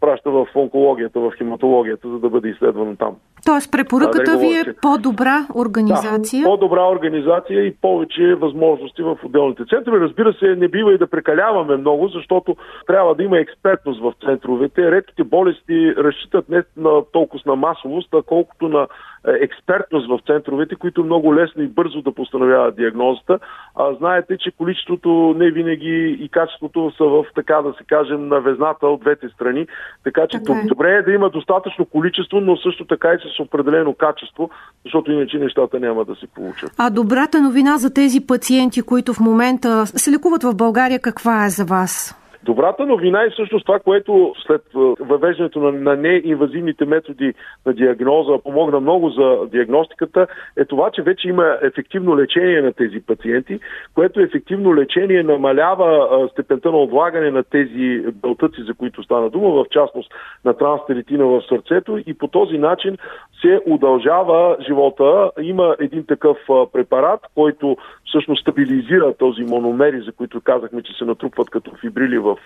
праща 0.00 0.30
в 0.30 0.46
онкологията, 0.54 1.20
в 1.20 1.32
хематологията, 1.38 2.08
за 2.08 2.18
да 2.18 2.28
бъде 2.28 2.48
изследвано 2.48 2.96
там. 2.96 3.16
Тоест 3.46 3.72
препоръката 3.72 4.32
да, 4.32 4.38
ви 4.38 4.46
е 4.46 4.64
по-добра 4.82 5.46
организация? 5.54 6.42
Да, 6.42 6.48
по-добра 6.48 6.88
организация 6.88 7.66
и 7.66 7.76
повече 7.76 8.34
възможности 8.34 9.02
в 9.02 9.18
отделните 9.24 9.62
центрове. 9.64 10.00
Разбира 10.00 10.32
се, 10.32 10.46
не 10.46 10.68
бива 10.68 10.94
и 10.94 10.98
да 10.98 11.06
прекаляваме 11.06 11.76
много, 11.76 12.08
защото 12.08 12.56
трябва 12.86 13.14
да 13.14 13.22
има 13.22 13.38
експертност 13.38 14.00
в 14.00 14.12
центровете. 14.24 14.90
Редките 14.90 15.24
болести 15.24 15.94
разчитат 15.96 16.48
не 16.48 16.62
на 16.76 17.02
толкова 17.12 17.42
на 17.46 17.56
масовост, 17.56 18.08
а 18.14 18.22
колкото 18.22 18.68
на 18.68 18.86
експертност 19.24 20.08
в 20.08 20.20
центровете, 20.26 20.76
които 20.76 21.04
много 21.04 21.34
лесно 21.34 21.62
и 21.62 21.66
бързо 21.66 22.02
да 22.02 22.12
постановяват 22.12 22.76
диагнозата. 22.76 23.38
А 23.74 23.94
знаете, 23.94 24.38
че 24.38 24.50
количеството 24.50 25.34
не 25.38 25.50
винаги 25.50 26.18
и 26.20 26.28
качеството 26.28 26.92
са 26.96 27.04
в, 27.04 27.24
така 27.34 27.54
да 27.62 27.74
се 27.78 27.84
кажем, 27.84 28.28
на 28.28 28.40
везната 28.40 28.86
от 28.86 29.00
двете 29.00 29.28
страни. 29.28 29.66
Така 30.04 30.26
че 30.30 30.38
така 30.38 30.58
е. 30.58 30.66
добре 30.66 30.94
е 30.94 31.02
да 31.02 31.12
има 31.12 31.30
достатъчно 31.30 31.84
количество, 31.84 32.40
но 32.40 32.56
също 32.56 32.84
така 32.84 33.08
и 33.12 33.18
с 33.18 33.40
определено 33.40 33.94
качество, 33.94 34.50
защото 34.84 35.12
иначе 35.12 35.38
нещата 35.38 35.80
няма 35.80 36.04
да 36.04 36.14
се 36.14 36.26
получат. 36.26 36.70
А 36.78 36.90
добрата 36.90 37.42
новина 37.42 37.78
за 37.78 37.94
тези 37.94 38.26
пациенти, 38.26 38.82
които 38.82 39.14
в 39.14 39.20
момента 39.20 39.86
се 39.86 40.10
лекуват 40.10 40.42
в 40.42 40.54
България, 40.54 41.00
каква 41.00 41.46
е 41.46 41.50
за 41.50 41.64
вас? 41.64 42.14
Добрата 42.42 42.86
новина 42.86 43.22
е 43.22 43.30
всъщност 43.30 43.66
това, 43.66 43.78
което 43.78 44.34
след 44.46 44.62
въвеждането 45.00 45.60
на, 45.60 45.72
на 45.72 45.96
неинвазивните 45.96 46.84
методи 46.84 47.34
на 47.66 47.72
диагноза 47.72 48.38
помогна 48.44 48.80
много 48.80 49.10
за 49.10 49.38
диагностиката, 49.50 50.26
е 50.56 50.64
това, 50.64 50.90
че 50.90 51.02
вече 51.02 51.28
има 51.28 51.56
ефективно 51.62 52.16
лечение 52.18 52.62
на 52.62 52.72
тези 52.72 53.00
пациенти, 53.00 53.60
което 53.94 54.20
ефективно 54.20 54.74
лечение 54.74 55.22
намалява 55.22 56.28
степента 56.32 56.70
на 56.70 56.76
отлагане 56.78 57.30
на 57.30 57.42
тези 57.42 58.04
белтъци, 58.12 58.62
за 58.62 58.74
които 58.74 59.02
стана 59.02 59.30
дума, 59.30 59.50
в 59.50 59.64
частност 59.70 60.14
на 60.44 60.54
транстеритина 60.54 61.26
в 61.26 61.42
сърцето 61.48 61.98
и 62.06 62.14
по 62.14 62.28
този 62.28 62.58
начин 62.58 62.96
се 63.40 63.60
удължава 63.66 64.56
живота. 64.66 65.30
Има 65.42 65.76
един 65.80 66.06
такъв 66.06 66.38
препарат, 66.72 67.20
който 67.34 67.76
всъщност 68.08 68.40
стабилизира 68.42 69.14
този 69.14 69.42
мономери, 69.42 70.00
за 70.00 70.12
които 70.12 70.40
казахме, 70.40 70.82
че 70.82 70.92
се 70.92 71.04
натрупват 71.04 71.50
като 71.50 71.70
фибрили 71.80 72.18
в 72.18 72.36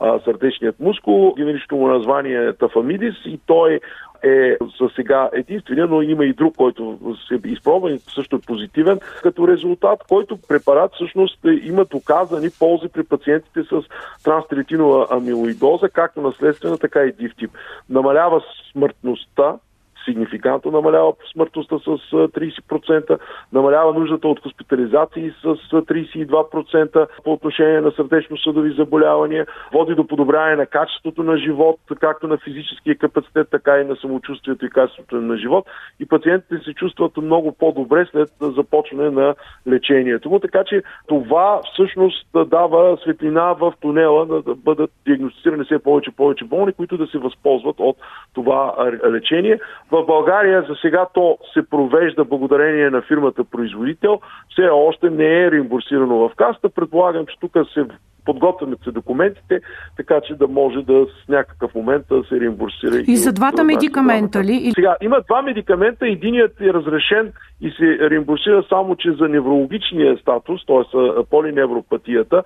а, 0.00 0.20
сърдечният 0.24 0.80
мускул. 0.80 1.34
Генеричното 1.34 1.76
му 1.76 1.88
название 1.88 2.46
е 2.46 2.52
тафамидис 2.52 3.14
и 3.26 3.40
той 3.46 3.80
е 4.22 4.56
за 4.80 4.88
сега 4.96 5.30
единствения, 5.32 5.86
но 5.86 6.02
има 6.02 6.24
и 6.24 6.32
друг, 6.32 6.56
който 6.56 6.98
се 7.28 7.48
изпробва 7.48 7.92
и 7.92 7.98
също 7.98 8.36
е 8.36 8.46
позитивен 8.46 9.00
като 9.22 9.48
резултат, 9.48 10.04
който 10.08 10.38
препарат 10.48 10.94
всъщност 10.94 11.38
има 11.62 11.84
доказани 11.84 12.48
ползи 12.58 12.88
при 12.88 13.04
пациентите 13.04 13.62
с 13.62 13.82
транстеритинова 14.24 15.06
амилоидоза, 15.10 15.88
както 15.88 16.20
наследствена, 16.20 16.78
така 16.78 17.04
и 17.04 17.12
див 17.12 17.32
Намалява 17.90 18.42
смъртността 18.72 19.56
сигнификантно 20.08 20.70
намалява 20.70 21.12
смъртността 21.32 21.78
с 21.78 21.88
30%, 22.10 23.18
намалява 23.52 23.94
нуждата 23.94 24.28
от 24.28 24.42
хоспитализации 24.42 25.32
с 25.42 25.46
32% 25.72 27.06
по 27.24 27.32
отношение 27.32 27.80
на 27.80 27.90
сърдечно-съдови 27.90 28.74
заболявания, 28.74 29.46
води 29.72 29.94
до 29.94 30.06
подобряване 30.06 30.56
на 30.56 30.66
качеството 30.66 31.22
на 31.22 31.38
живот, 31.38 31.80
както 32.00 32.28
на 32.28 32.38
физическия 32.38 32.96
капацитет, 32.96 33.48
така 33.50 33.80
и 33.80 33.84
на 33.84 33.96
самочувствието 33.96 34.66
и 34.66 34.70
качеството 34.70 35.16
на 35.16 35.36
живот. 35.36 35.66
И 36.00 36.06
пациентите 36.06 36.64
се 36.64 36.74
чувстват 36.74 37.16
много 37.16 37.52
по-добре 37.52 38.06
след 38.10 38.28
започване 38.40 39.10
на 39.10 39.34
лечението 39.68 40.30
му. 40.30 40.40
Така 40.40 40.64
че 40.64 40.82
това 41.06 41.60
всъщност 41.72 42.26
дава 42.46 42.98
светлина 43.02 43.52
в 43.52 43.72
тунела 43.80 44.26
да 44.26 44.54
бъдат 44.54 44.90
диагностицирани 45.06 45.64
все 45.64 45.78
повече 45.78 46.10
повече 46.10 46.44
болни, 46.44 46.72
които 46.72 46.96
да 46.96 47.06
се 47.06 47.18
възползват 47.18 47.76
от 47.78 47.96
това 48.34 48.74
лечение. 49.10 49.58
В 49.90 49.97
България 50.06 50.64
за 50.68 50.74
сега 50.74 51.06
то 51.14 51.38
се 51.54 51.68
провежда 51.70 52.24
благодарение 52.24 52.90
на 52.90 53.02
фирмата 53.02 53.44
производител. 53.44 54.20
Все 54.50 54.62
още 54.62 55.10
не 55.10 55.44
е 55.44 55.50
реимбурсирано 55.50 56.16
в 56.16 56.30
каста. 56.36 56.68
Предполагам, 56.68 57.26
че 57.26 57.38
тук 57.40 57.52
се 57.74 57.84
подготвят 58.28 58.84
се 58.84 58.90
документите, 58.90 59.60
така 59.96 60.20
че 60.20 60.34
да 60.34 60.48
може 60.48 60.82
да 60.82 61.06
с 61.06 61.28
някакъв 61.28 61.74
момент 61.74 62.04
да 62.10 62.22
се 62.28 62.40
реимбурсира. 62.40 62.96
И, 62.96 63.04
и 63.12 63.16
за 63.16 63.32
двата 63.32 63.64
медикамента 63.64 64.44
ли? 64.44 64.72
Сега, 64.74 64.96
има 65.02 65.20
два 65.28 65.42
медикамента. 65.42 66.06
Единият 66.06 66.60
е 66.60 66.72
разрешен 66.72 67.32
и 67.60 67.70
се 67.70 68.10
реимбурсира 68.10 68.64
само, 68.68 68.96
че 68.96 69.12
за 69.12 69.28
неврологичния 69.28 70.16
статус, 70.16 70.66
т.е. 70.66 71.24
полиневропатията, 71.30 72.42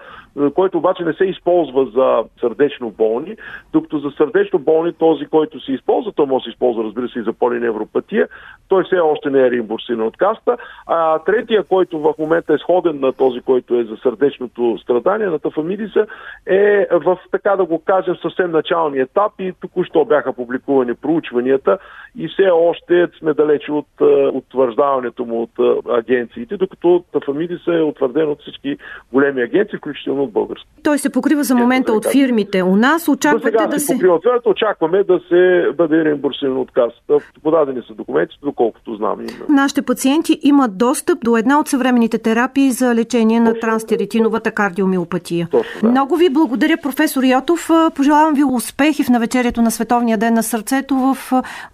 който 0.55 0.79
обаче 0.79 1.05
не 1.05 1.12
се 1.12 1.25
използва 1.25 1.87
за 1.95 2.25
сърдечно 2.40 2.90
болни, 2.90 3.37
докато 3.73 3.99
за 3.99 4.11
сърдечно 4.11 4.59
болни 4.59 4.92
този, 4.92 5.27
който 5.27 5.61
се 5.61 5.73
използва, 5.73 6.12
то 6.12 6.27
може 6.27 6.42
да 6.42 6.45
се 6.45 6.51
използва, 6.51 6.85
разбира 6.85 7.09
се, 7.09 7.18
и 7.18 7.23
за 7.23 7.33
полиневропатия, 7.33 8.29
той 8.68 8.85
все 8.85 8.97
още 8.97 9.31
не 9.31 9.40
е 9.40 9.51
реимбурсиран 9.51 10.01
от 10.01 10.16
каста. 10.16 10.57
А 10.87 11.18
третия, 11.18 11.62
който 11.64 11.99
в 11.99 12.14
момента 12.18 12.55
е 12.55 12.59
сходен 12.59 13.01
на 13.01 13.12
този, 13.12 13.40
който 13.40 13.75
е 13.75 13.85
за 13.85 13.97
сърдечното 13.97 14.79
страдание, 14.83 15.27
на 15.27 15.38
тафамидиса, 15.72 16.06
е 16.46 16.87
в, 16.92 17.18
така 17.30 17.56
да 17.56 17.64
го 17.64 17.78
кажем, 17.78 18.16
съвсем 18.22 18.50
начални 18.50 18.98
етап 18.98 19.32
и 19.38 19.52
току-що 19.61 20.04
бяха 20.04 20.32
публикувани 20.32 20.94
проучванията 20.94 21.78
и 22.16 22.28
все 22.28 22.50
още 22.52 23.08
сме 23.18 23.35
далече 23.35 23.72
от 23.72 23.87
утвърждаването 24.32 25.24
му 25.24 25.42
от 25.42 25.82
агенциите, 25.90 26.56
докато 26.56 27.04
тафамидиса 27.12 27.74
е 27.74 27.82
утвърден 27.82 28.28
от 28.28 28.40
всички 28.40 28.76
големи 29.12 29.42
агенции, 29.42 29.78
включително 29.78 30.22
от 30.22 30.32
български. 30.32 30.68
Той 30.82 30.98
се 30.98 31.12
покрива 31.12 31.42
за 31.42 31.54
момента 31.54 31.92
от 31.92 32.06
фирмите. 32.12 32.62
У 32.62 32.76
нас 32.76 33.08
очаквате 33.08 33.66
да 33.66 33.80
се... 33.80 33.94
Покрива. 33.94 34.20
очакваме 34.44 35.04
да 35.04 35.20
се 35.28 35.66
бъде 35.76 36.04
реимбурсиран 36.04 36.56
от 36.56 36.70
касата. 36.70 37.18
Подадени 37.42 37.82
са 37.87 37.94
документи, 37.94 38.38
доколкото 38.42 38.94
знам. 38.96 39.18
Нашите 39.48 39.82
пациенти 39.82 40.38
имат 40.42 40.78
достъп 40.78 41.18
до 41.24 41.37
една 41.37 41.61
от 41.61 41.68
съвременните 41.68 42.18
терапии 42.18 42.70
за 42.70 42.94
лечение 42.94 43.40
на 43.40 43.54
транстеритиновата 43.61 44.50
кардиомиопатия. 44.50 45.48
Точно, 45.62 45.81
да. 45.83 45.90
Много 45.90 46.16
ви 46.16 46.31
благодаря, 46.31 46.77
професор 46.83 47.22
Йотов. 47.22 47.70
Пожелавам 47.94 48.35
ви 48.35 48.44
успехи 48.44 49.05
в 49.05 49.09
навечерието 49.09 49.62
на 49.62 49.70
Световния 49.70 50.18
ден 50.18 50.35
на 50.35 50.42
сърцето 50.42 50.94
в 50.94 51.16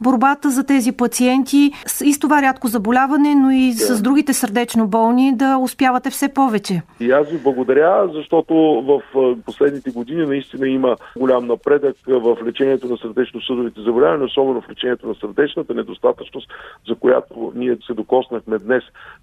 борбата 0.00 0.50
за 0.50 0.66
тези 0.66 0.92
пациенти 0.92 1.72
и 2.04 2.12
с 2.12 2.18
това 2.18 2.42
рядко 2.42 2.68
заболяване, 2.68 3.34
но 3.34 3.50
и 3.50 3.68
да. 3.68 3.74
с 3.74 4.02
другите 4.02 4.32
сърдечно 4.32 4.88
болни 4.88 5.36
да 5.36 5.58
успявате 5.58 6.10
все 6.10 6.34
повече. 6.34 6.82
И 7.00 7.10
аз 7.10 7.28
ви 7.28 7.38
благодаря, 7.38 8.08
защото 8.14 8.54
в 8.86 9.02
последните 9.46 9.90
години 9.90 10.26
наистина 10.26 10.68
има 10.68 10.96
голям 11.16 11.46
напредък 11.46 11.96
в 12.08 12.36
лечението 12.44 12.88
на 12.88 12.96
сърдечно-съдовите 12.96 13.80
заболявания, 13.80 14.24
особено 14.24 14.60
в 14.60 14.70
лечението 14.70 15.08
на 15.08 15.14
сърдечната 15.14 15.74
недостатъчност, 15.74 16.50
за 16.88 16.94
която 16.94 17.52
ние 17.54 17.76
се 17.86 17.94
докоснахме 17.94 18.58
днес 18.58 18.82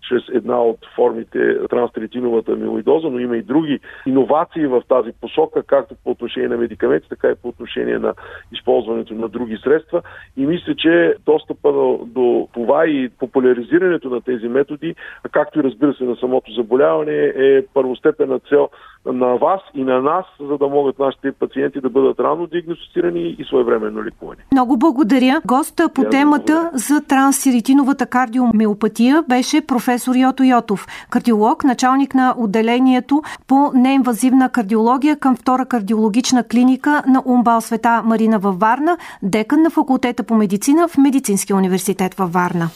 чрез 0.10 0.24
една 0.34 0.62
от 0.64 0.78
формите 0.96 1.58
транстеритиновата 1.70 2.52
амилоидоза, 2.52 3.08
но 3.08 3.20
има 3.20 3.38
и 3.38 3.42
други 3.42 3.80
иновации 4.06 4.55
в 4.60 4.82
тази 4.90 5.12
посока, 5.22 5.64
както 5.64 5.96
по 6.04 6.12
отношение 6.12 6.50
на 6.50 6.58
медикаменти, 6.58 7.10
така 7.10 7.28
и 7.30 7.36
по 7.36 7.48
отношение 7.48 8.00
на 8.00 8.14
използването 8.52 9.14
на 9.14 9.28
други 9.30 9.58
средства. 9.64 10.02
И 10.38 10.46
мисля, 10.46 10.76
че 10.76 11.16
достъпа 11.26 11.72
до, 12.06 12.48
това 12.54 12.88
и 12.88 13.10
популяризирането 13.10 14.10
на 14.10 14.22
тези 14.22 14.48
методи, 14.48 14.96
както 15.32 15.60
и 15.60 15.64
разбира 15.64 15.94
се 15.94 16.04
на 16.04 16.16
самото 16.16 16.52
заболяване, 16.52 17.34
е 17.36 17.66
първостепенна 17.74 18.40
цел 18.40 18.70
на 19.06 19.36
вас 19.36 19.62
и 19.74 19.84
на 19.84 20.02
нас, 20.02 20.26
за 20.40 20.58
да 20.58 20.68
могат 20.68 21.00
нашите 21.00 21.32
пациенти 21.32 21.82
да 21.82 21.90
бъдат 21.90 22.20
рано 22.20 22.48
диагностицирани 22.48 23.36
и 23.40 23.44
своевременно 23.44 24.04
ликувани. 24.04 24.42
Много 24.52 24.78
благодаря. 24.78 25.42
Госта 25.46 25.90
по 25.90 26.04
темата 26.04 26.72
за 26.74 27.02
трансиритиновата 27.08 28.06
кардиомиопатия 28.06 29.24
беше 29.30 29.68
професор 29.68 30.16
Йото 30.16 30.44
Йотов, 30.44 30.86
кардиолог, 31.10 31.64
началник 31.64 32.16
на 32.16 32.36
отделението 32.38 33.22
по 33.48 33.72
неинвазивна 33.74 34.35
кардиология 34.52 35.16
към 35.16 35.36
втора 35.36 35.66
кардиологична 35.66 36.44
клиника 36.44 37.04
на 37.08 37.24
Умбал 37.26 37.62
Света 37.62 38.02
Марина 38.06 38.40
във 38.40 38.60
Варна, 38.60 38.98
декан 39.24 39.62
на 39.62 39.70
факултета 39.70 40.24
по 40.24 40.36
медицина 40.36 40.88
в 40.88 40.98
Медицинския 40.98 41.56
университет 41.56 42.14
във 42.14 42.34
Варна. 42.34 42.70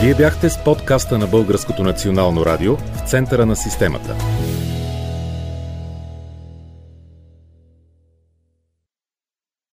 Вие 0.00 0.14
бяхте 0.14 0.50
с 0.50 0.64
подкаста 0.64 1.18
на 1.18 1.26
Българското 1.26 1.82
национално 1.82 2.46
радио 2.46 2.76
в 2.76 3.08
центъра 3.10 3.46
на 3.46 3.56
системата. 3.56 4.14